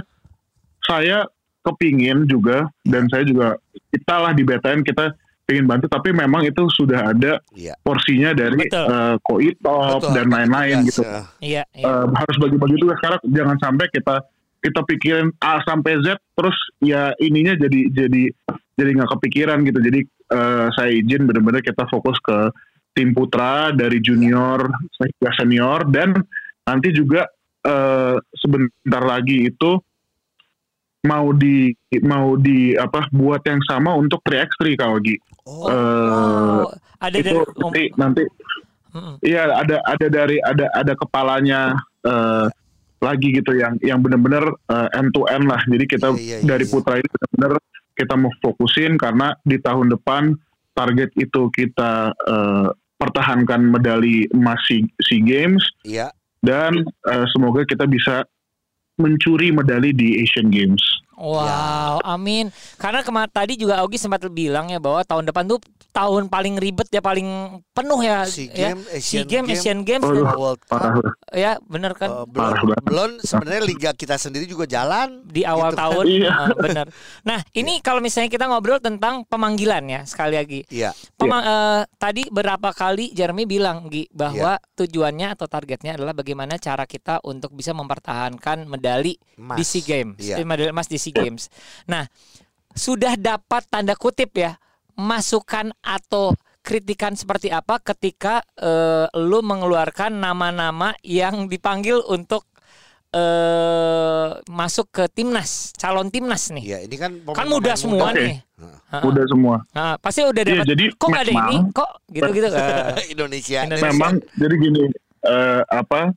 saya 0.84 1.26
kepingin 1.64 2.24
juga 2.26 2.70
dan 2.84 3.10
saya 3.10 3.28
juga 3.28 3.60
kita 3.92 4.16
lah 4.16 4.32
di 4.32 4.44
BTN 4.44 4.86
kita 4.86 5.12
ingin 5.48 5.64
bantu 5.64 5.88
tapi 5.88 6.12
memang 6.12 6.44
itu 6.44 6.60
sudah 6.72 7.12
ada 7.12 7.40
Iya. 7.56 7.76
porsinya 7.80 8.32
dari 8.32 8.68
Betul. 8.68 8.86
eh, 8.86 9.16
koitop 9.22 10.00
Betul, 10.04 10.14
dan 10.14 10.28
lain-lain 10.28 10.76
gitu 10.84 11.02
eh. 11.04 11.24
Iya. 11.40 11.64
iya. 11.74 11.88
Eh, 11.88 12.06
harus 12.14 12.36
bagi-bagi 12.38 12.76
tugas 12.78 13.00
sekarang 13.00 13.20
jangan 13.26 13.58
sampai 13.58 13.88
kita 13.90 14.16
kita 14.58 14.82
pikirin 14.84 15.32
A 15.40 15.64
sampai 15.64 16.04
Z 16.04 16.20
terus 16.36 16.56
ya 16.84 17.16
ininya 17.18 17.56
jadi 17.56 17.80
jadi 17.90 18.24
jadi 18.76 18.90
nggak 18.94 19.12
kepikiran 19.16 19.64
gitu 19.64 19.80
jadi 19.80 20.00
eh, 20.30 20.68
saya 20.76 20.92
izin 20.92 21.28
benar-benar 21.28 21.62
kita 21.62 21.88
fokus 21.88 22.18
ke 22.20 22.52
tim 22.94 23.14
putra 23.14 23.70
dari 23.72 24.02
junior 24.02 24.66
hingga 24.98 25.32
senior 25.38 25.86
dan 25.88 26.18
nanti 26.64 26.90
juga 26.92 27.28
eh, 27.62 28.16
sebentar 28.36 29.04
lagi 29.04 29.48
itu 29.48 29.78
mau 31.06 31.32
di 31.32 31.72
mau 32.04 32.36
di 32.36 32.76
apa 32.76 33.08
buat 33.14 33.40
yang 33.46 33.62
sama 33.64 33.96
untuk 33.96 34.20
3x3 34.26 34.76
kalau 34.76 34.98
Gi. 35.00 35.16
Oh, 35.48 35.70
Eh, 35.70 36.62
Oh, 36.68 36.72
ada 37.00 37.16
itu 37.16 37.32
dari 37.32 37.46
nanti 37.62 37.84
nanti 37.96 38.24
Mm-mm. 38.92 39.16
iya 39.22 39.46
ada 39.54 39.78
ada 39.86 40.08
dari 40.10 40.42
ada 40.42 40.66
ada 40.74 40.94
kepalanya 40.98 41.78
eh, 42.04 42.48
lagi 42.98 43.30
gitu 43.30 43.54
yang 43.54 43.78
yang 43.86 44.02
benar-benar 44.02 44.50
eh, 44.50 44.98
end 44.98 45.14
to 45.14 45.24
end 45.30 45.46
lah. 45.48 45.62
Jadi 45.64 45.86
kita 45.86 46.12
Iya, 46.12 46.20
iya, 46.20 46.38
iya, 46.42 46.48
dari 46.50 46.66
iya. 46.66 46.72
putra 46.74 46.98
ini 46.98 47.08
benar-benar 47.08 47.52
kita 47.98 48.14
mau 48.14 48.30
fokusin 48.40 48.96
karena 48.96 49.34
di 49.42 49.58
tahun 49.58 49.90
depan 49.98 50.38
target 50.78 51.10
itu 51.18 51.50
kita 51.50 52.14
eh, 52.14 52.70
pertahankan 53.02 53.62
medali 53.74 54.30
emas 54.30 54.62
SEA 54.70 55.22
Games 55.26 55.66
iya. 55.82 56.14
dan 56.46 56.86
eh, 56.86 57.26
semoga 57.34 57.66
kita 57.66 57.90
bisa 57.90 58.22
mencuri 58.98 59.54
medali 59.54 59.94
di 59.94 60.22
Asian 60.22 60.50
Games. 60.50 60.82
Wow, 61.18 61.98
amin. 62.06 62.48
Karena 62.78 63.02
kemarin 63.02 63.28
tadi 63.28 63.58
juga 63.58 63.82
Augie 63.82 63.98
sempat 63.98 64.22
bilang 64.28 64.70
ya 64.70 64.78
bahwa 64.78 65.02
tahun 65.02 65.26
depan 65.26 65.44
tuh 65.48 65.58
tahun 65.90 66.30
paling 66.30 66.56
ribet 66.56 66.86
ya 66.88 67.02
paling 67.02 67.26
penuh 67.74 68.00
ya. 68.00 68.22
SEA 68.24 68.46
ya. 68.48 68.70
Games, 68.70 68.86
SEA 68.86 68.96
Asian 68.96 69.26
Games, 69.26 69.48
Games, 69.50 69.58
Asian 69.58 69.80
Games, 69.82 70.04
Oh, 70.04 70.14
dan- 70.14 70.22
iya. 70.22 70.34
World 70.36 70.62
Cup. 70.62 70.70
Parah. 70.72 70.96
ya 71.30 71.52
bener 71.60 71.92
kan. 71.92 72.10
Eh, 72.14 72.26
belum, 72.28 72.54
belum 72.82 73.10
sebenarnya 73.20 73.62
liga 73.62 73.92
kita 73.92 74.16
sendiri 74.16 74.46
juga 74.46 74.64
jalan 74.64 75.26
di 75.26 75.42
awal 75.42 75.74
Gitu. 75.74 75.82
tahun, 75.82 76.04
Iya. 76.08 76.30
Ah, 76.30 76.50
bener. 76.56 76.86
Nah, 77.24 77.40
ini 77.52 77.82
kalau 77.82 77.98
misalnya 77.98 78.30
kita 78.30 78.46
ngobrol 78.46 78.78
tentang 78.78 79.26
pemanggilan 79.26 79.84
ya 79.84 80.02
sekali 80.04 80.38
lagi. 80.38 80.62
Iya. 80.70 80.94
Pema- 81.14 81.42
eh, 81.42 81.82
tadi 81.98 82.30
berapa 82.30 82.70
kali 82.72 83.10
Jeremy 83.12 83.44
bilang 83.44 83.90
Gi 83.90 84.06
bahwa 84.10 84.56
Iya. 84.56 84.66
tujuannya 84.78 85.28
atau 85.34 85.50
targetnya 85.50 85.98
adalah 85.98 86.14
bagaimana 86.14 86.56
cara 86.56 86.86
kita 86.86 87.20
untuk 87.24 87.52
bisa 87.52 87.74
mempertahankan 87.74 88.64
medali 88.64 89.18
Emas. 89.34 89.58
di 89.58 89.64
SEA 89.64 89.82
Games, 89.84 90.22
Iya. 90.22 90.36
eh, 90.38 90.46
medali 90.46 90.70
emas 90.70 90.86
di 90.86 91.02
SEA 91.08 91.16
Games. 91.16 91.44
Nah, 91.88 92.06
sudah 92.76 93.16
dapat 93.16 93.66
tanda 93.72 93.96
kutip 93.96 94.36
ya 94.36 94.60
masukan 94.98 95.72
atau 95.80 96.34
kritikan 96.62 97.16
seperti 97.16 97.48
apa 97.48 97.80
ketika 97.80 98.44
eh, 98.60 99.08
lu 99.16 99.40
mengeluarkan 99.40 100.20
nama-nama 100.20 100.92
yang 101.00 101.48
dipanggil 101.48 102.04
untuk 102.06 102.44
eh 103.08 104.30
masuk 104.52 104.92
ke 104.92 105.04
timnas, 105.08 105.72
calon 105.80 106.12
timnas 106.12 106.52
nih. 106.52 106.76
Iya, 106.76 106.80
ini 106.84 106.96
kan 107.00 107.12
Kan 107.32 107.48
muda 107.48 107.72
semua 107.80 108.12
Oke. 108.12 108.20
nih. 108.20 108.36
Heeh. 108.60 109.02
Udah 109.08 109.24
semua. 109.32 109.56
Nah, 109.72 109.96
pasti 109.96 110.28
udah 110.28 110.44
Iya, 110.44 110.60
dapat. 110.60 110.68
jadi 110.68 110.86
kok 110.92 111.08
nggak 111.08 111.24
ada 111.24 111.34
ini? 111.34 111.58
Kok 111.72 111.90
gitu-gitu? 112.12 112.48
Indonesia. 113.16 113.60
Indonesia. 113.64 113.88
Memang 113.96 114.14
jadi 114.36 114.56
gini 114.60 114.84
eh, 115.24 115.62
apa 115.72 116.12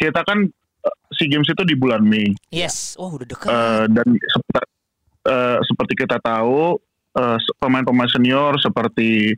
kita 0.00 0.20
kan 0.24 0.48
SEA 1.16 1.32
Games 1.32 1.48
itu 1.48 1.62
di 1.64 1.74
bulan 1.74 2.04
Mei 2.04 2.30
yes. 2.52 2.94
Oh, 3.00 3.10
udah 3.12 3.26
dekat. 3.26 3.48
Eh, 3.48 3.84
dan 3.90 4.08
seperti, 4.14 4.68
eh, 5.26 5.58
seperti 5.64 5.92
kita 5.96 6.16
tahu 6.20 6.76
eh, 7.16 7.38
pemain-pemain 7.58 8.10
senior 8.12 8.60
seperti 8.60 9.32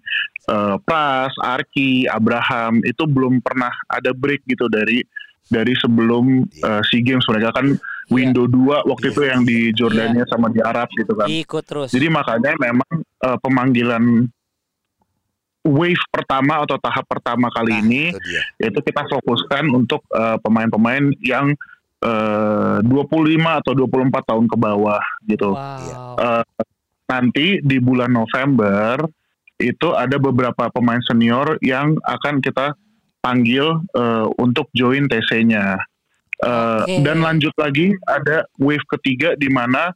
eh, 0.49 0.76
Pras, 0.82 1.32
Arki, 1.40 2.04
Abraham 2.11 2.82
itu 2.82 3.06
belum 3.06 3.40
pernah 3.40 3.70
ada 3.87 4.11
break 4.11 4.44
gitu 4.50 4.66
dari 4.66 5.02
dari 5.49 5.73
sebelum 5.80 6.44
eh, 6.44 6.82
SEA 6.85 7.00
Games 7.00 7.25
mereka 7.30 7.56
kan 7.56 7.73
window 8.12 8.49
2 8.49 8.88
waktu 8.88 9.08
Iya, 9.08 9.12
itu 9.12 9.23
yang 9.25 9.42
di 9.44 9.58
Jordania 9.76 10.25
sama 10.28 10.49
di 10.52 10.61
Arab 10.64 10.88
gitu 10.97 11.12
kan. 11.16 11.28
Ikut 11.28 11.64
terus. 11.64 11.88
Jadi 11.92 12.06
makanya 12.08 12.52
memang 12.61 12.92
eh, 13.00 13.38
pemanggilan 13.40 14.28
wave 15.61 16.00
pertama 16.09 16.62
atau 16.62 16.79
tahap 16.79 17.05
pertama 17.05 17.50
kali 17.50 17.73
Nah, 17.73 17.81
ini 17.81 18.03
itu 18.09 18.21
dia. 18.25 18.43
yaitu 18.59 18.81
kita 18.81 19.03
fokuskan 19.05 19.69
untuk 19.69 20.07
eh, 20.11 20.38
pemain-pemain 20.38 21.11
yang 21.19 21.53
eh, 21.99 22.77
25 22.83 22.87
atau 23.59 23.73
24 23.75 23.91
tahun 24.25 24.47
ke 24.47 24.57
bawah 24.57 25.03
gitu. 25.25 25.53
wow. 25.53 26.15
Eh, 26.17 26.45
nanti 27.07 27.59
di 27.61 27.79
bulan 27.79 28.12
November 28.12 29.03
itu 29.59 29.91
ada 29.91 30.17
beberapa 30.17 30.71
pemain 30.71 31.03
senior 31.03 31.59
yang 31.59 31.99
akan 32.00 32.38
kita 32.38 32.79
panggil 33.19 33.83
eh, 33.93 34.27
untuk 34.38 34.71
join 34.73 35.11
TC-nya. 35.11 35.75
Eh, 36.38 36.83
Oke. 36.87 37.03
Dan 37.03 37.19
lanjut 37.19 37.50
lagi 37.57 37.91
ada 38.05 38.47
wave 38.57 38.87
ketiga 38.88 39.35
di 39.35 39.49
mana 39.49 39.91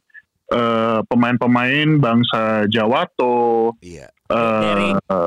pemain-pemain 1.03 1.97
bangsa 1.97 2.69
Jawato, 2.69 3.73
Dari- 3.81 4.93
Iya. 4.93 5.17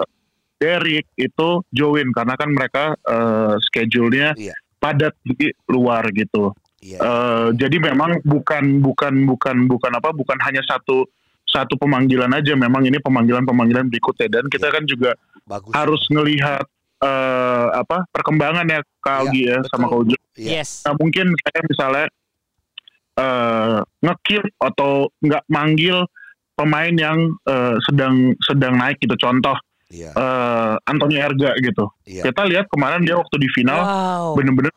Derek 0.57 1.07
itu 1.15 1.49
join 1.71 2.09
karena 2.11 2.35
kan 2.35 2.49
mereka 2.49 2.85
eh, 2.99 3.55
schedule-nya 3.63 4.33
Iya. 4.35 4.55
padat 4.77 5.13
di 5.23 5.53
luar 5.69 6.09
gitu. 6.11 6.53
Iya. 6.81 6.99
Eh, 6.99 7.47
jadi 7.57 7.77
memang 7.83 8.21
bukan 8.23 8.81
bukan 8.81 9.15
bukan 9.27 9.57
bukan 9.67 9.93
apa 9.93 10.13
bukan 10.13 10.39
hanya 10.45 10.65
satu 10.65 11.05
satu 11.47 11.77
pemanggilan 11.77 12.33
aja 12.33 12.53
memang 12.53 12.85
ini 12.85 12.99
pemanggilan-pemanggilan 12.99 13.87
berikutnya 13.87 14.29
dan 14.31 14.45
kita 14.49 14.69
Iya. 14.69 14.75
kan 14.75 14.85
juga 14.85 15.11
Bagus. 15.45 15.73
harus 15.73 16.03
ngelihat 16.09 16.65
eh, 16.97 17.67
apa 17.77 18.09
perkembangan 18.09 18.65
ya 18.67 18.81
Kak 18.99 19.13
Iya, 19.13 19.21
Augie 19.23 19.45
ya 19.47 19.59
betul. 19.61 19.71
sama 19.71 19.85
Kak 19.87 19.99
Ujo. 20.01 20.17
Iya. 20.37 20.49
Yes. 20.61 20.71
Nah, 20.85 20.95
mungkin 20.97 21.27
saya 21.37 21.61
misalnya 21.65 22.07
eh 23.17 23.79
ngekip 24.05 24.45
atau 24.61 25.09
nggak 25.21 25.45
manggil 25.49 26.05
pemain 26.53 26.93
yang 26.93 27.19
eh, 27.45 27.77
sedang 27.85 28.37
sedang 28.41 28.77
naik 28.77 29.01
gitu 29.01 29.17
contoh 29.17 29.57
Iya. 29.87 30.11
eh 30.13 30.75
Antonio 30.85 31.19
Erga 31.19 31.55
gitu. 31.57 31.87
Iya. 32.03 32.27
Kita 32.27 32.43
lihat 32.45 32.67
kemarin 32.67 33.07
dia 33.07 33.15
waktu 33.15 33.37
di 33.39 33.49
final 33.55 33.79
Wow. 33.79 34.35
bener-bener 34.35 34.75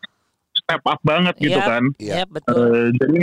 step 0.53 0.85
up 0.85 0.99
banget 1.01 1.33
gitu 1.37 1.57
Iya. 1.57 1.65
kan. 1.65 1.83
Iya. 1.97 2.13
Iya, 2.13 2.23
betul. 2.29 2.53
Eh, 2.55 2.87
jadi 2.93 3.19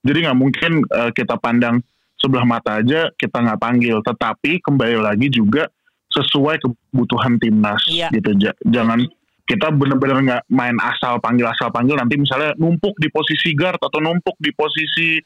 jadi 0.00 0.18
nggak 0.28 0.38
mungkin 0.38 0.72
eh, 0.84 1.10
kita 1.12 1.34
pandang 1.36 1.80
sebelah 2.16 2.44
mata 2.44 2.84
aja 2.84 3.08
kita 3.16 3.36
nggak 3.40 3.56
panggil, 3.56 4.04
tetapi 4.04 4.60
kembali 4.60 5.00
lagi 5.00 5.32
juga 5.32 5.64
sesuai 6.10 6.60
kebutuhan 6.60 7.40
timnas 7.40 7.80
Iya. 7.88 8.12
gitu. 8.12 8.36
Ja- 8.36 8.58
jangan 8.66 9.08
kita 9.48 9.72
benar-benar 9.72 10.18
nggak 10.22 10.42
main 10.46 10.76
asal 10.78 11.18
panggil 11.18 11.48
asal 11.48 11.72
panggil 11.72 11.96
nanti 11.96 12.14
misalnya 12.14 12.54
numpuk 12.54 12.94
di 13.00 13.08
posisi 13.08 13.50
guard 13.50 13.80
atau 13.80 13.98
numpuk 13.98 14.36
di 14.38 14.52
posisi 14.52 15.18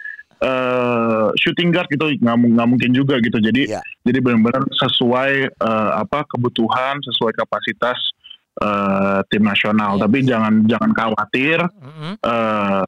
eh, 0.44 1.26
shooting 1.40 1.72
guard 1.72 1.88
gitu 1.88 2.04
nggak 2.14 2.36
nggak 2.36 2.68
mungkin 2.68 2.90
juga 2.92 3.16
gitu. 3.18 3.40
Jadi 3.40 3.72
Iya. 3.72 3.80
jadi 4.04 4.18
benar-benar 4.20 4.68
sesuai 4.70 5.32
eh, 5.48 5.90
apa 5.96 6.28
kebutuhan 6.28 7.00
sesuai 7.02 7.32
kapasitas 7.34 7.96
eh, 8.54 9.20
tim 9.32 9.42
nasional. 9.42 9.96
Iya. 9.96 10.02
Tapi 10.04 10.18
jangan 10.22 10.54
jangan 10.68 10.90
khawatir 10.92 11.58
Mm-mm. 11.64 12.12
eh, 12.20 12.84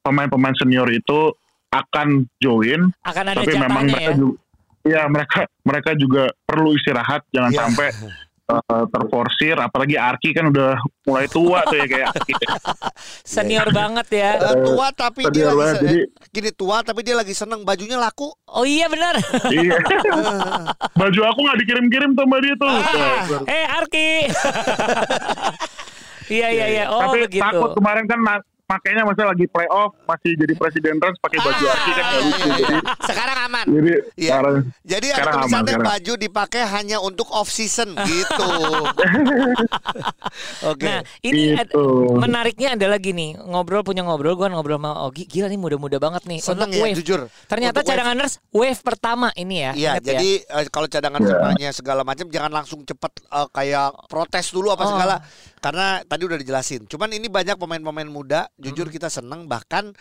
pemain-pemain 0.00 0.56
senior 0.56 0.88
itu 0.88 1.32
akan 1.70 2.26
join, 2.38 2.90
Akan 3.06 3.30
ada 3.30 3.40
tapi 3.40 3.54
memang 3.54 3.86
mereka 3.86 4.10
ya. 4.10 4.16
juga, 4.18 4.36
ya 4.82 5.02
mereka 5.06 5.40
mereka 5.62 5.90
juga 5.94 6.22
perlu 6.42 6.74
istirahat, 6.74 7.22
jangan 7.30 7.50
Iya. 7.54 7.58
sampai 7.62 7.88
eh, 8.52 8.84
terforsir. 8.88 9.54
Apalagi 9.54 9.94
Arki 9.94 10.30
kan 10.30 10.50
udah 10.50 10.74
mulai 11.04 11.26
tua 11.26 11.62
tuh 11.64 11.76
ya 11.76 11.86
kayak 11.86 12.06
Arki. 12.10 12.32
Senior 13.34 13.68
banget 13.70 14.06
ya. 14.10 14.30
Eh, 14.40 14.56
tua 14.64 14.90
tapi 14.90 15.30
dia 15.30 15.50
lagi 15.50 15.78
jadi- 15.78 16.06
eh, 16.06 16.28
gini 16.28 16.50
tua 16.50 16.82
tapi 16.82 17.00
dia 17.00 17.14
lagi 17.14 17.32
seneng 17.32 17.62
bajunya 17.62 17.96
laku. 17.96 18.30
Oh 18.46 18.64
iya 18.64 18.86
benar. 18.86 19.14
iya. 19.48 19.78
Baju 21.00 21.20
aku 21.22 21.38
nggak 21.40 21.58
dikirim-kirim 21.62 22.10
tuh 22.12 22.24
mbak 22.26 22.40
dia 22.42 22.54
tuh. 22.56 22.68
Ah. 22.68 23.22
Eh 23.46 23.64
Arki. 23.66 24.08
Iya 26.30 26.46
iya 26.46 26.66
iya. 26.70 26.84
Oh 26.94 27.02
Tapi 27.02 27.26
begitu. 27.26 27.42
takut 27.42 27.74
kemarin 27.74 28.06
kan 28.06 28.22
makanya 28.70 29.02
masih 29.02 29.24
lagi 29.24 29.46
playoff 29.46 29.90
masih 30.04 30.30
jadi 30.32 30.54
presiden 30.54 30.94
trans 30.96 31.18
pakai 31.18 31.38
baju 31.38 31.58
Ah, 31.60 31.72
Arki 31.72 31.90
kan 31.90 32.04
iya, 32.04 32.18
lucu. 32.20 32.38
iya, 32.40 32.54
Jadi. 32.54 32.76
Sekarang 33.02 33.38
aman. 33.40 33.66
jadi 33.66 33.92
Iya. 34.14 34.30
sekarang 34.30 34.54
Jadi 34.80 35.06
ada 35.06 35.16
Sekarang 35.16 35.34
aman, 35.34 35.42
tulisannya 35.42 35.66
sekarang. 35.68 35.88
baju 35.90 36.12
dipakai 36.16 36.62
hanya 36.64 36.96
untuk 37.00 37.26
off 37.30 37.48
season 37.48 37.90
gitu. 38.08 38.50
Oke. 40.62 40.84
Nah 40.84 41.00
ini 41.20 41.42
Gitu. 41.52 41.84
menariknya 42.12 42.68
adalah 42.72 42.98
gini 42.98 43.34
ngobrol 43.36 43.82
punya 43.82 44.02
ngobrol 44.02 44.34
gue 44.34 44.46
ngobrol 44.46 44.78
sama 44.78 44.92
Ogi 45.02 45.26
gila 45.26 45.46
nih 45.46 45.58
muda-muda 45.58 45.96
banget 45.98 46.22
nih 46.24 46.38
Seneng 46.38 46.68
untuk 46.68 46.78
ya 46.78 46.82
wave. 46.84 46.96
jujur. 46.96 47.20
Ternyata 47.46 47.74
Untuk 47.74 47.82
wave. 47.82 47.90
cadanganers 47.96 48.32
wave 48.50 48.80
pertama 48.80 49.28
ini 49.34 49.56
ya. 49.60 49.72
Iya, 49.72 49.92
ya? 49.92 50.02
jadi 50.06 50.30
eh, 50.40 50.66
kalau 50.68 50.86
cadangan 50.86 51.18
Iya. 51.18 51.28
semuanya 51.30 51.68
segala 51.72 52.02
macam 52.02 52.26
jangan 52.28 52.52
langsung 52.52 52.80
cepet 52.82 53.12
eh, 53.24 53.48
kayak 53.50 53.88
protes 54.06 54.46
dulu 54.50 54.70
apa 54.70 54.82
Oh. 54.82 54.90
segala 54.90 55.14
karena 55.60 56.00
tadi 56.02 56.22
udah 56.24 56.38
dijelasin. 56.40 56.88
Cuman 56.88 57.12
ini 57.12 57.28
banyak 57.28 57.56
pemain-pemain 57.56 58.08
muda, 58.08 58.48
jujur 58.56 58.88
kita 58.88 59.06
seneng 59.06 59.44
bahkan 59.46 59.92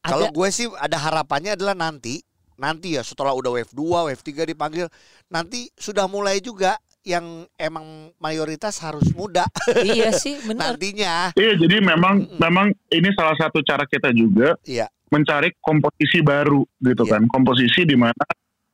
kalau 0.00 0.30
gue 0.30 0.48
sih 0.48 0.68
ada 0.78 1.00
harapannya 1.00 1.56
adalah 1.56 1.74
nanti 1.74 2.22
nanti 2.56 2.96
ya 2.96 3.04
setelah 3.04 3.36
udah 3.36 3.52
wave 3.52 3.68
2, 3.68 4.08
wave 4.08 4.22
3 4.22 4.48
dipanggil, 4.48 4.88
nanti 5.28 5.68
sudah 5.76 6.08
mulai 6.08 6.40
juga 6.40 6.80
yang 7.04 7.44
emang 7.54 8.10
mayoritas 8.18 8.80
harus 8.80 9.12
muda 9.12 9.44
iya 9.84 10.08
sih 10.24 10.40
benar. 10.40 10.72
nantinya. 10.74 11.36
Iya, 11.36 11.52
jadi 11.60 11.84
memang 11.84 12.32
memang 12.40 12.72
ini 12.88 13.12
salah 13.12 13.36
satu 13.36 13.60
cara 13.60 13.84
kita 13.84 14.08
juga 14.10 14.56
Iya, 14.64 14.88
mencari 15.12 15.52
komposisi 15.60 16.24
baru 16.24 16.64
gitu 16.80 17.04
Iya. 17.04 17.12
kan. 17.20 17.22
Komposisi 17.28 17.84
di 17.84 17.94
mana 17.94 18.24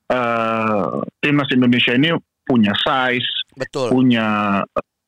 eh, 0.09 0.87
timnas 1.19 1.51
Indonesia 1.51 1.93
ini 1.93 2.15
punya 2.47 2.73
size, 2.79 3.29
betul. 3.59 3.91
punya 3.91 4.61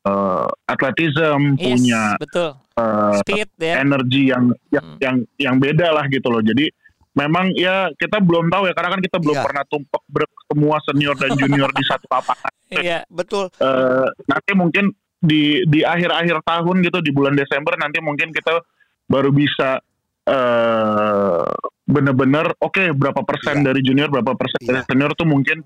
eh, 0.05 0.47
atletism, 0.65 1.57
Yes, 1.57 1.65
punya 1.65 2.03
betul. 2.17 2.49
eh, 2.77 3.13
Speed 3.25 3.49
ya. 3.57 3.73
energi 3.81 4.21
yang 4.29 4.43
yang, 4.69 4.85
Hmm. 4.85 4.97
yang 5.01 5.15
yang 5.35 5.55
beda 5.57 5.89
lah 5.91 6.05
gitu 6.07 6.29
loh. 6.29 6.39
Jadi 6.39 6.69
memang 7.13 7.49
ya 7.51 7.89
kita 7.95 8.19
belum 8.19 8.47
tahu 8.47 8.67
ya 8.67 8.73
karena 8.73 8.89
kan 8.91 9.01
kita 9.01 9.17
belum 9.17 9.37
Iya. 9.39 9.45
pernah 9.47 9.63
tumpuk 9.65 10.01
semua 10.45 10.77
senior 10.83 11.15
dan 11.15 11.31
junior 11.33 11.69
di 11.71 11.83
satu 11.83 12.05
lapangan. 12.07 12.51
Iya. 12.85 13.05
Betul. 13.07 13.49
Eh, 13.55 14.07
nanti 14.25 14.51
mungkin 14.53 14.89
di 15.15 15.61
di 15.65 15.81
akhir-akhir 15.81 16.41
tahun 16.43 16.81
gitu 16.81 17.01
di 17.01 17.09
bulan 17.09 17.33
Desember 17.33 17.73
nanti 17.75 17.97
mungkin 17.97 18.29
kita 18.29 18.61
baru 19.05 19.29
bisa 19.29 19.81
eh 20.25 21.45
bener-bener 21.85 22.49
oke 22.57 22.93
berapa 22.93 23.21
persen 23.21 23.61
Iya. 23.61 23.65
dari 23.71 23.81
junior 23.81 24.09
berapa 24.09 24.33
persen 24.33 24.57
Iya. 24.61 24.67
dari 24.67 24.81
senior 24.85 25.11
tuh 25.13 25.29
mungkin 25.29 25.61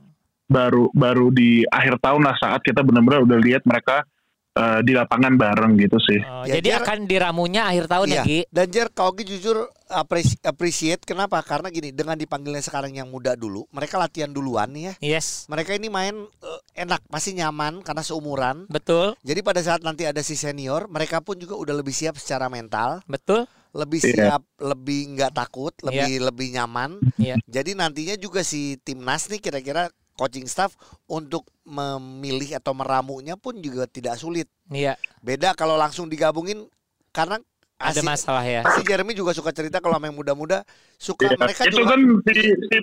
baru 0.45 0.91
baru 0.91 1.31
di 1.31 1.63
akhir 1.65 1.99
tahun 1.99 2.27
lah 2.27 2.35
saat 2.35 2.59
kita 2.61 2.83
bener-bener 2.83 3.23
udah 3.23 3.39
lihat 3.39 3.63
mereka 3.63 4.03
eh, 4.51 4.79
di 4.81 4.93
lapangan 4.93 5.33
bareng 5.33 5.73
gitu 5.75 5.97
sih. 5.97 6.19
Oh, 6.21 6.43
Ya, 6.43 6.57
jadi 6.57 6.69
Jer- 6.75 6.81
akan 6.81 6.97
diramunya 7.05 7.65
akhir 7.65 7.85
tahun 7.85 8.07
Iya. 8.07 8.15
ya 8.15 8.23
Gi. 8.23 8.39
Dan 8.49 8.67
Jer, 8.69 8.87
kalau 8.89 9.11
Gi 9.13 9.23
jujur 9.27 9.57
apresi- 9.87 10.39
appreciate 10.41 11.01
kenapa? 11.01 11.41
Karena 11.41 11.67
gini, 11.67 11.89
dengan 11.89 12.13
dipanggilnya 12.13 12.59
sekarang 12.59 12.91
yang 12.91 13.07
muda 13.07 13.33
dulu, 13.33 13.65
mereka 13.69 13.97
latihan 13.97 14.29
duluan 14.29 14.69
nih 14.69 14.83
ya. 14.83 15.17
Yes. 15.17 15.45
Mereka 15.47 15.73
ini 15.73 15.87
main 15.87 16.15
eh, 16.15 16.59
enak, 16.77 17.05
pasti 17.07 17.33
nyaman 17.33 17.81
karena 17.81 18.01
seumuran. 18.01 18.65
Betul. 18.67 19.13
Jadi 19.21 19.39
pada 19.41 19.59
saat 19.59 19.81
nanti 19.81 20.03
ada 20.03 20.19
si 20.19 20.33
senior, 20.33 20.87
mereka 20.87 21.19
pun 21.19 21.35
juga 21.35 21.53
udah 21.53 21.75
lebih 21.75 21.91
siap 21.91 22.15
secara 22.15 22.47
mental, 22.47 23.01
Betul. 23.05 23.45
lebih 23.69 24.01
Iya. 24.01 24.13
siap, 24.33 24.41
lebih 24.57 25.13
nggak 25.13 25.29
takut, 25.31 25.73
lebih 25.81 26.25
lebih 26.25 26.47
nyaman. 26.51 26.97
Iya. 27.15 27.37
Jadi 27.45 27.73
nantinya 27.73 28.15
juga 28.15 28.41
si 28.41 28.77
timnas 28.77 29.27
nih 29.27 29.37
kira-kira 29.37 29.93
coaching 30.19 30.43
staff 30.43 30.75
untuk 31.07 31.47
memilih 31.63 32.59
atau 32.59 32.75
meramunya 32.75 33.33
pun 33.33 33.55
juga 33.55 33.87
tidak 33.87 34.19
sulit. 34.19 34.51
Iya. 34.67 34.99
Beda 35.19 35.55
kalau 35.55 35.73
langsung 35.73 36.05
digabungin 36.05 36.67
karena 37.09 37.39
Ada 37.79 38.03
asik- 38.03 38.09
masalah 38.11 38.43
ya. 38.43 38.67
Si 38.75 38.83
Jeremy 38.83 39.15
juga 39.15 39.31
suka 39.31 39.49
cerita 39.49 39.79
kalau 39.79 39.95
sama 39.95 40.11
yang 40.11 40.19
muda-muda 40.19 40.67
suka 40.93 41.23
Iya. 41.25 41.39
mereka 41.39 41.61
itu 41.63 41.79
juga 41.79 41.95
kan 41.95 42.01
si, 42.27 42.31
si, 42.35 42.77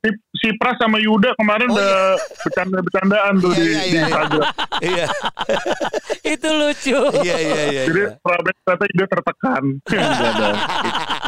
si, 0.00 0.08
si 0.34 0.48
Pras 0.56 0.80
sama 0.80 0.96
Yuda 0.96 1.36
kemarin 1.36 1.68
Oh, 1.68 1.76
udah 1.76 2.16
bercanda-bercandaan 2.40 3.32
tuh 3.36 3.52
Iya, 3.52 3.60
di, 3.60 3.68
iya, 3.68 3.76
di 3.76 3.88
iya. 3.92 4.00
Instagram. 4.00 4.42
iya 4.88 5.06
Itu 6.24 6.48
lucu. 6.50 6.98
iya 7.20 7.36
iya 7.36 7.60
iya. 7.68 7.82
Jadi 7.84 8.00
iya. 8.00 8.16
Praben 8.18 8.54
ternyata 8.56 8.84
Yuda 8.88 9.06
tertekan. 9.06 9.62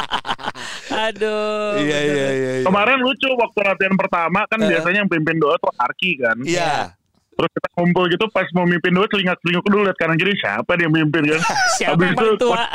Aduh. 1.03 1.77
Iya 1.77 1.97
iya 1.99 2.13
iya. 2.29 2.51
iya. 2.57 2.63
Kemarin 2.63 2.99
lucu 2.99 3.25
waktu 3.31 3.59
latihan 3.63 3.95
pertama 3.95 4.45
kan 4.45 4.59
Eh. 4.59 4.69
biasanya 4.69 5.01
yang 5.01 5.09
pimpin 5.09 5.37
doa 5.37 5.57
tuh 5.57 5.71
Arki 5.75 6.17
kan. 6.17 6.37
Iya. 6.41 6.93
Terus 7.31 7.49
kita 7.51 7.69
kumpul 7.73 8.05
gitu 8.05 8.25
pas 8.29 8.45
mau 8.51 8.63
mimpin 8.63 8.91
doa 8.91 9.07
celingak-celinguk 9.07 9.65
dulu 9.65 9.81
lihat 9.83 9.97
kanan 9.97 10.15
kiri 10.15 10.35
siapa 10.35 10.71
dia 10.75 10.85
yang 10.85 10.93
mimpin 10.93 11.25
kan. 11.25 11.41
Siapa 11.77 11.95
Habis 11.95 12.05
yang 12.05 12.15
itu 12.15 12.27
tua? 12.37 12.53
coach, 12.53 12.69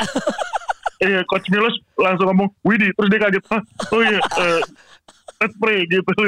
eh, 0.99 1.21
coach 1.23 1.47
Milos 1.47 1.75
langsung 1.95 2.27
ngomong 2.27 2.49
Widi 2.61 2.89
terus 2.91 3.07
dia 3.07 3.19
kaget 3.21 3.43
Hah, 3.47 3.61
oh 3.93 4.01
iya 4.01 4.19
eh, 4.43 4.61
let's 5.39 5.55
pray 5.55 5.85
gitu. 5.85 6.11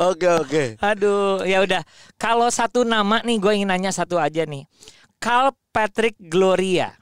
Oke 0.00 0.26
oke. 0.26 0.64
Aduh, 0.80 1.44
ya 1.44 1.62
udah. 1.62 1.82
Kalau 2.16 2.48
satu 2.48 2.82
nama 2.82 3.22
nih, 3.22 3.38
gue 3.38 3.52
ingin 3.54 3.70
nanya 3.70 3.90
satu 3.90 4.18
aja 4.18 4.42
nih. 4.44 4.66
Carl 5.18 5.54
Patrick 5.70 6.18
Gloria 6.18 6.92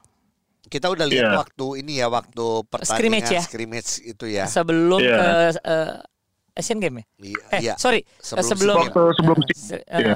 Kita 0.63 0.87
udah 0.87 1.03
lihat 1.03 1.27
Iya. 1.27 1.37
waktu 1.37 1.65
ini 1.79 1.93
ya 1.97 2.07
waktu 2.07 2.45
Scrimmage 2.81 3.27
pertandingan 3.27 3.29
ya? 3.29 3.41
scrimmage 3.41 3.91
itu 4.01 4.25
ya. 4.25 4.45
sebelum 4.47 4.99
Iya. 4.99 5.15
ke 5.15 5.27
eh, 5.61 5.91
Asian 6.55 6.79
Game 6.79 6.95
ya? 6.95 7.05
Iya. 7.19 7.43
Eh, 7.49 7.59
iya. 7.61 7.73
sorry, 7.75 8.01
Sebelum 8.17 8.47
sebelum 8.47 8.75
SEA 8.75 8.83
Waktu 8.85 9.01
sebelum 9.13 9.37
Eh, 9.37 9.45
SEA. 9.45 9.57
se- 9.69 9.85
eh, 9.85 9.99
Iya. 9.99 10.15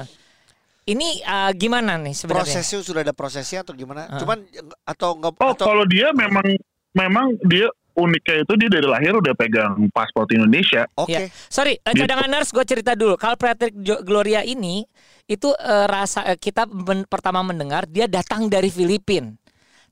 Ini 0.88 1.08
eh, 1.20 1.50
gimana 1.54 1.92
nih 1.96 2.16
sebenarnya? 2.16 2.48
Prosesnya 2.48 2.78
sudah 2.80 3.00
ada 3.02 3.12
prosesnya 3.12 3.60
atau 3.60 3.72
gimana? 3.72 4.08
Ah. 4.08 4.16
Cuman 4.16 4.40
atau 4.82 5.10
enggak 5.14 5.36
Oh 5.36 5.52
atau 5.52 5.66
kalau 5.66 5.84
dia 5.84 6.08
memang 6.10 6.46
memang 6.92 7.36
dia 7.44 7.68
uniknya 7.92 8.40
itu 8.40 8.52
dia 8.56 8.70
dari 8.70 8.86
lahir 8.86 9.12
udah 9.12 9.34
pegang 9.34 9.74
paspor 9.90 10.24
Indonesia. 10.32 10.88
oke. 10.96 11.10
Ya. 11.10 11.28
Sorry, 11.46 11.76
eh, 11.76 11.92
Gitu. 11.92 12.02
cadangan 12.02 12.30
nurse 12.30 12.50
gue 12.50 12.64
cerita 12.64 12.94
dulu. 12.94 13.14
Carl 13.14 13.36
Patrick 13.36 13.74
Jo- 13.76 14.00
Gloria 14.00 14.40
ini 14.40 14.86
itu 15.26 15.52
eh, 15.52 15.86
rasa 15.86 16.24
eh, 16.24 16.34
kita 16.34 16.64
men- 16.64 17.04
pertama 17.04 17.42
mendengar 17.42 17.84
dia 17.84 18.08
datang 18.08 18.48
dari 18.48 18.70
Filipina. 18.70 19.36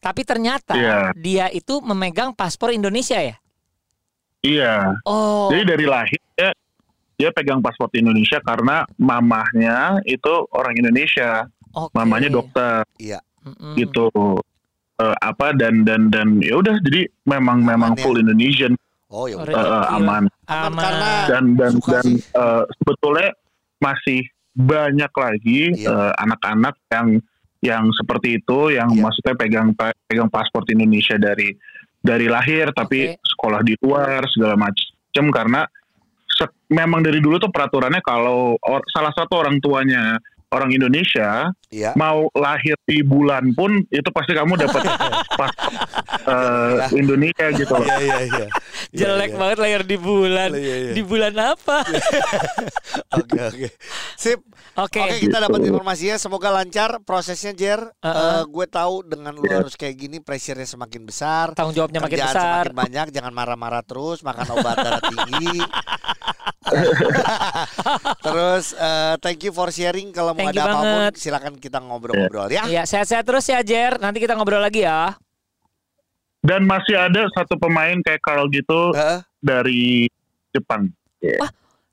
Tapi 0.06 0.22
ternyata 0.22 0.72
Iya. 0.72 1.10
dia 1.12 1.46
itu 1.50 1.82
memegang 1.82 2.30
paspor 2.30 2.70
Indonesia 2.70 3.18
ya. 3.18 3.34
Iya. 4.40 4.94
Oh. 5.02 5.50
Jadi 5.50 5.62
dari 5.66 5.84
lahir 5.84 6.20
dia 6.32 6.54
dia 7.16 7.30
pegang 7.32 7.58
paspor 7.58 7.90
Indonesia 7.92 8.38
karena 8.38 8.86
mamahnya 8.94 10.04
itu 10.04 10.30
orang 10.52 10.76
Indonesia, 10.76 11.48
Oke. 11.72 11.90
mamanya 11.90 12.28
dokter 12.28 12.86
Iya. 12.96 13.18
Mm-mm. 13.42 13.74
gitu. 13.74 14.06
Eh, 14.96 15.16
apa 15.18 15.52
dan 15.52 15.82
dan 15.82 16.08
dan 16.08 16.38
ya 16.38 16.56
udah 16.56 16.78
jadi 16.80 17.04
memang 17.26 17.60
memang 17.60 17.92
Aman 17.92 18.00
ya? 18.00 18.04
full 18.06 18.16
Indonesian 18.16 18.72
Oh 19.06 19.28
ya 19.28 19.36
udah. 19.36 19.52
Gila. 19.52 19.80
aman 19.92 20.24
Aman 20.46 20.66
Aman. 20.66 20.80
karena 20.80 21.10
dan 21.26 21.44
dan 21.52 21.72
Suka 21.76 21.90
dan 21.92 22.06
sih. 22.06 22.16
eh, 22.32 22.62
sebetulnya 22.74 23.28
masih 23.76 24.20
banyak 24.52 25.12
lagi 25.12 25.60
Iya. 25.76 25.88
eh, 25.90 26.12
anak-anak 26.16 26.74
yang 26.88 27.08
yang 27.64 27.88
seperti 27.92 28.38
itu 28.42 28.74
yang 28.74 28.92
Iya. 28.92 29.00
maksudnya 29.00 29.34
pegang 29.34 29.68
pegang 29.74 30.28
paspor 30.28 30.62
Indonesia 30.68 31.16
dari 31.16 31.52
dari 31.98 32.26
lahir 32.28 32.70
tapi 32.70 33.16
Oke. 33.16 33.22
sekolah 33.24 33.60
di 33.64 33.74
luar 33.80 34.22
segala 34.30 34.54
macam 34.54 35.24
karena 35.32 35.64
se- 36.28 36.54
memang 36.68 37.00
dari 37.02 37.18
dulu 37.18 37.40
tuh 37.40 37.50
peraturannya 37.50 38.04
kalau 38.04 38.54
or- 38.60 38.84
salah 38.92 39.10
satu 39.10 39.40
orang 39.40 39.58
tuanya 39.58 40.20
orang 40.48 40.70
Indonesia 40.70 41.50
Iya. 41.66 41.98
mau 41.98 42.30
lahir 42.32 42.78
di 42.87 43.02
bulan 43.02 43.50
pun 43.52 43.82
itu 43.90 44.09
pasti 44.14 44.32
kamu 44.32 44.54
dapat 44.54 44.87
paspor 45.38 45.50
eh, 46.30 46.74
Indonesia 46.94 47.46
gitu 47.52 47.74
loh. 47.74 47.82
Iya 47.85 47.98
iya 47.98 48.18
iya. 48.22 48.46
Jelek 48.96 49.35
Iya, 49.35 49.37
banget 49.37 49.59
lahir 49.59 49.82
di 49.82 49.96
bulan. 49.98 50.54
Iya, 50.54 50.76
iya. 50.80 50.92
Di 50.94 51.02
bulan 51.02 51.35
apa? 51.35 51.82
Oke 53.16 53.38
oke. 53.40 53.68
Sip. 54.14 54.40
Oke. 54.76 55.00
Oke 55.00 55.18
kita 55.18 55.37
Gitu. 55.37 55.44
dapat 55.44 55.61
informasinya 55.64 56.16
semoga 56.16 56.48
lancar 56.50 57.02
prosesnya 57.02 57.50
Jer. 57.50 57.80
Uh-uh. 57.98 58.40
Eh, 58.40 58.42
gue 58.46 58.66
tahu 58.68 58.94
dengan 59.02 59.35
lu 59.35 59.42
Iya. 59.42 59.61
harus 59.61 59.74
kayak 59.74 59.96
gini 59.96 60.16
pressure-nya 60.20 60.64
semakin 60.64 61.02
besar. 61.02 61.50
Tanggung 61.52 61.74
jawabnya 61.74 61.98
makin 61.98 62.20
besar. 62.20 62.70
semakin 62.70 62.76
banyak, 62.76 63.06
jangan 63.11 63.32
marah-marah 63.32 63.82
terus, 63.82 64.22
makan 64.22 64.46
obat 64.52 64.76
darah 64.76 65.02
tinggi. 65.02 65.61
terus 68.24 68.72
eh, 68.72 69.14
thank 69.18 69.40
you 69.40 69.50
for 69.50 69.68
sharing 69.68 70.11
kalau 70.11 70.33
mau 70.33 70.42
Thank 70.42 70.55
ada 70.55 70.62
apa 70.62 70.72
pun 70.72 70.83
banget. 70.83 71.12
silakan 71.16 71.55
kita 71.57 71.79
ngobrol-ngobrol 71.79 72.48
ya. 72.48 72.62
Iya, 72.64 72.83
sehat-sehat 72.83 73.22
terus 73.22 73.44
ya 73.44 73.61
Jer. 73.61 73.96
Nanti 73.96 74.18
kita 74.18 74.35
ngobrol 74.35 74.59
lagi 74.59 74.83
ya. 74.83 75.14
Dan 76.40 76.62
masih 76.62 76.94
ada 76.94 77.26
satu 77.33 77.55
pemain 77.57 77.98
kayak 78.00 78.20
Carl 78.20 78.46
gitu 78.48 78.90
Heeh. 78.92 79.18
dari 79.37 80.07
Jepang. 80.50 80.90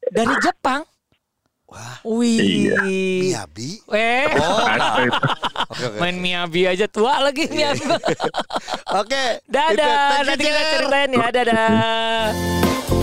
Dari 0.06 0.36
Jepang. 0.40 0.86
Wah, 1.66 1.98
Wih. 2.06 2.70
Iya. 2.70 2.78
Miyabi. 3.42 3.82
Eh, 3.90 4.30
Oh, 4.38 4.62
Asli. 4.62 5.10
oke 5.10 5.86
oke. 5.88 5.98
main 5.98 6.14
Miyabi 6.16 6.70
aja 6.70 6.86
tua 6.86 7.18
lagi 7.20 7.50
Miyabi. 7.50 7.82
Oke. 8.94 9.42
Dadah, 9.44 9.74
Thank 9.74 10.22
you, 10.22 10.28
nanti 10.30 10.44
kita 10.46 10.62
ceritain 10.70 11.10
ya. 11.10 11.28
Dadah. 11.34 13.03